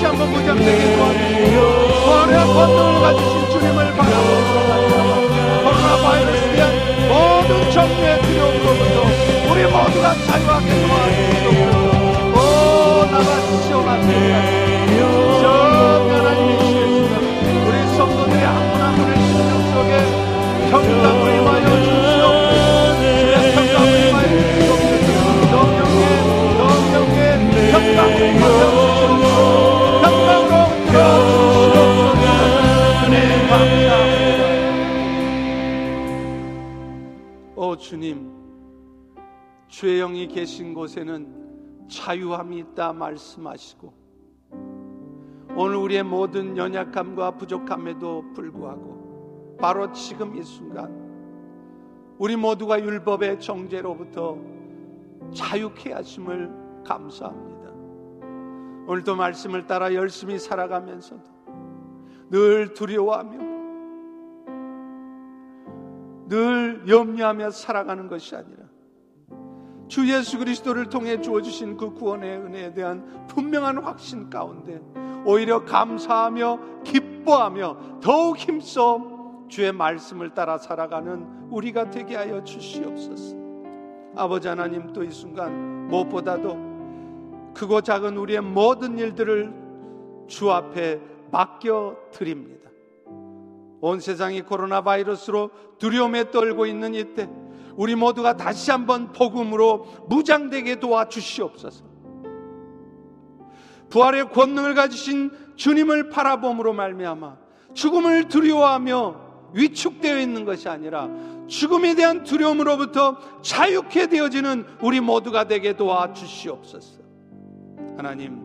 다시 0.03 0.07
한번 0.07 0.33
무장되게 0.33 0.97
도와주시고 0.97 1.57
코로나 2.05 2.45
권능을 2.45 3.01
가주신 3.03 3.51
주님을 3.51 3.79
바라보며 3.95 5.63
코로나 5.63 5.97
바이러스에 6.03 6.53
대한 6.57 6.65
모든 7.09 7.71
정리의 7.71 8.21
두려움으로부터 8.23 8.97
우리 9.49 9.63
모두가 9.63 10.15
자유하게 10.27 10.69
도와주시옵소서 10.83 11.87
오 12.35 12.37
나가 13.13 13.31
시원하소서 13.63 14.13
정연한 15.41 16.29
예수님이시며 16.51 17.15
우리 17.69 17.77
성도들의 17.97 18.45
아무나 18.45 18.83
무를 18.97 19.15
심령 19.15 19.53
속에 19.73 19.93
평강을 20.69 21.23
임하여 21.37 21.67
주시옵소서 21.85 22.23
주의 22.99 23.33
평강을 23.55 23.95
임하여 24.09 24.27
주시옵소서 24.43 25.07
더 25.53 25.55
명예 25.71 26.03
더 26.59 26.61
명예 26.91 27.17
평강을 27.71 28.17
임하여 28.31 28.63
주시옵소서 28.67 29.72
주님, 37.83 38.31
주의 39.67 39.99
영이 39.99 40.29
계신 40.29 40.73
곳에는 40.73 41.89
자유함이 41.91 42.59
있다 42.59 42.93
말씀하시고 42.93 43.93
오늘 45.57 45.77
우리의 45.77 46.05
모든 46.05 46.57
연약함과 46.57 47.33
부족함에도 47.33 48.33
불구하고 48.35 49.57
바로 49.61 49.91
지금 49.91 50.37
이 50.37 50.45
순간 50.45 50.97
우리 52.19 52.37
모두가 52.37 52.81
율법의 52.81 53.41
정죄로부터 53.41 54.39
자유케 55.35 55.93
하심을 55.93 56.85
감사합니다. 56.87 57.69
오늘도 58.87 59.17
말씀을 59.17 59.67
따라 59.67 59.93
열심히 59.93 60.39
살아가면서도 60.39 61.25
늘 62.31 62.75
두려워하며 62.75 63.52
늘 66.29 66.83
염려하며 66.89 67.51
살아가는 67.51 68.09
것이 68.09 68.35
아니라 68.35 68.63
주 69.89 70.09
예수 70.11 70.39
그리스도를 70.39 70.87
통해 70.87 71.21
주어주신 71.21 71.77
그 71.77 71.93
구원의 71.93 72.39
은혜에 72.39 72.73
대한 72.73 73.27
분명한 73.29 73.79
확신 73.85 74.31
가운데 74.31 74.81
오히려 75.25 75.65
감사하며 75.65 76.83
기뻐하며 76.85 78.01
더욱 78.01 78.39
힘써 78.39 79.45
주의 79.49 79.71
말씀을 79.71 80.33
따라 80.33 80.57
살아가는 80.57 81.27
우리가 81.51 81.91
되게 81.91 82.17
하여 82.17 82.43
주시옵소서. 82.43 83.37
아버지 84.17 84.49
하나님 84.49 84.93
또 84.93 85.05
이 85.05 85.11
순간 85.11 85.89
무엇보다도 85.89 87.53
크고 87.55 87.83
작은 87.83 88.17
우리의 88.17 88.41
모든 88.41 88.99
일들을 88.99 89.53
주 90.27 90.51
앞에 90.51 91.01
맡겨 91.31 91.97
드립니다. 92.13 92.62
온 93.83 93.99
세상이 93.99 94.43
코로나 94.43 94.81
바이러스로 94.81 95.51
두려움에 95.79 96.31
떨고 96.31 96.67
있는 96.67 96.95
이때 96.95 97.29
우리 97.75 97.97
모두가 97.97 98.37
다시 98.37 98.71
한번 98.71 99.13
복음으로 99.13 100.07
무장되게 100.09 100.77
도와주시옵소서. 100.77 101.85
부활의 103.91 104.31
권능을 104.31 104.75
가지신 104.75 105.33
주님을 105.57 106.11
바라봄으로 106.11 106.73
말미암아 106.73 107.37
죽음을 107.75 108.29
두려워하며 108.29 109.51
위축되어 109.53 110.21
있는 110.21 110.45
것이 110.45 110.69
아니라 110.69 111.11
죽음에 111.49 111.97
대한 111.97 112.23
두려움으로부터 112.23 113.19
자유케 113.43 114.07
되어지는 114.07 114.65
우리 114.81 115.01
모두가 115.01 115.49
되게 115.49 115.77
도와주시옵소서. 115.77 117.03
하나님, 117.97 118.41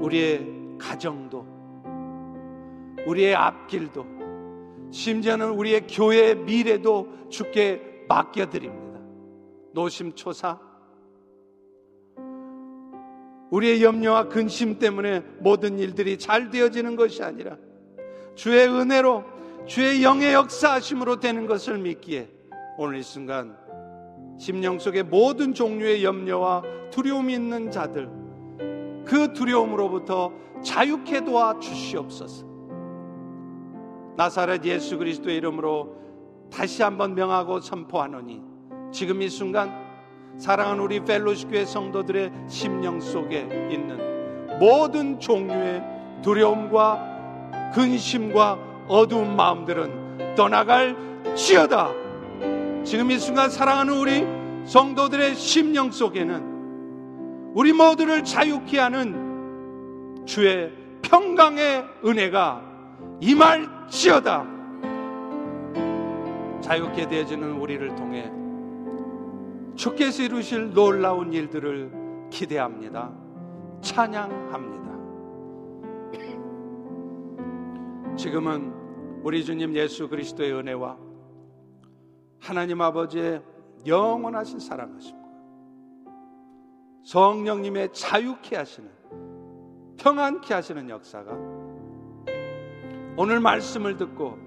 우리의 0.00 0.46
가정도 0.78 1.39
우리의 3.06 3.34
앞길도 3.34 4.06
심지어는 4.90 5.50
우리의 5.50 5.86
교회의 5.86 6.36
미래도 6.36 7.08
주께 7.28 8.04
맡겨드립니다. 8.08 9.00
노심초사 9.72 10.58
우리의 13.50 13.82
염려와 13.82 14.28
근심 14.28 14.78
때문에 14.78 15.20
모든 15.38 15.78
일들이 15.78 16.18
잘 16.18 16.50
되어지는 16.50 16.96
것이 16.96 17.22
아니라 17.22 17.56
주의 18.34 18.66
은혜로 18.66 19.24
주의 19.66 20.02
영의 20.02 20.34
역사하심으로 20.34 21.20
되는 21.20 21.46
것을 21.46 21.78
믿기에 21.78 22.28
오늘 22.78 22.98
이 22.98 23.02
순간 23.02 23.56
심령 24.38 24.78
속에 24.78 25.02
모든 25.02 25.52
종류의 25.52 26.02
염려와 26.02 26.62
두려움이 26.90 27.34
있는 27.34 27.70
자들 27.70 28.08
그 29.04 29.32
두려움으로부터 29.32 30.32
자유케 30.62 31.24
도와 31.24 31.58
주시옵소서. 31.58 32.49
나사렛 34.20 34.62
예수 34.66 34.98
그리스도의 34.98 35.38
이름으로 35.38 35.96
다시 36.52 36.82
한번 36.82 37.14
명하고 37.14 37.60
선포하노니 37.60 38.42
지금 38.92 39.22
이 39.22 39.30
순간 39.30 39.72
사랑하는 40.36 40.82
우리 40.82 41.02
펠로시 41.02 41.46
교회 41.46 41.64
성도들의 41.64 42.30
심령 42.46 43.00
속에 43.00 43.68
있는 43.70 44.58
모든 44.58 45.18
종류의 45.18 45.82
두려움과 46.22 47.70
근심과 47.72 48.58
어두운 48.88 49.36
마음들은 49.36 50.34
떠나갈 50.34 50.94
지어다. 51.34 51.88
지금 52.84 53.10
이 53.10 53.18
순간 53.18 53.48
사랑하는 53.48 53.94
우리 53.94 54.26
성도들의 54.66 55.34
심령 55.34 55.90
속에는 55.90 57.52
우리 57.54 57.72
모두를 57.72 58.22
자유케 58.22 58.80
하는 58.80 60.26
주의 60.26 60.70
평강의 61.00 61.86
은혜가 62.04 62.62
임할 63.22 63.79
지어다. 63.90 64.46
자유케 66.60 67.08
되어지는 67.08 67.60
우리를 67.60 67.94
통해 67.96 68.32
주께서 69.74 70.22
이루실 70.22 70.72
놀라운 70.72 71.32
일들을 71.32 72.28
기대합니다. 72.30 73.12
찬양합니다. 73.80 74.90
지금은 78.16 78.72
우리 79.24 79.44
주님 79.44 79.74
예수 79.74 80.08
그리스도의 80.08 80.52
은혜와 80.52 80.96
하나님 82.38 82.80
아버지의 82.80 83.42
영원하신 83.86 84.60
사랑하심과 84.60 85.20
성령님의 87.04 87.92
자유케 87.92 88.56
하시는 88.56 88.88
평안케 89.96 90.54
하시는 90.54 90.88
역사가 90.88 91.59
오늘 93.16 93.40
말씀을 93.40 93.96
듣고 93.96 94.38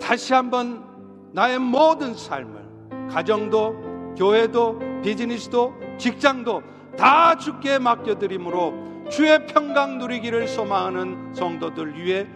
다시 0.00 0.34
한번 0.34 0.84
나의 1.32 1.58
모든 1.58 2.14
삶을 2.14 3.08
가정도 3.10 3.74
교회도 4.16 4.78
비즈니스도 5.02 5.74
직장도 5.98 6.62
다 6.96 7.36
주께 7.36 7.78
맡겨드림으로 7.78 9.08
주의 9.10 9.46
평강 9.46 9.98
누리기를 9.98 10.48
소망하는 10.48 11.34
성도들 11.34 12.02
위해 12.02 12.26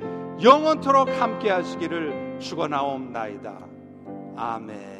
영원토록 0.43 1.09
함께 1.21 1.51
하시기를 1.51 2.39
축원하옵나이다. 2.41 3.59
아멘. 4.37 4.98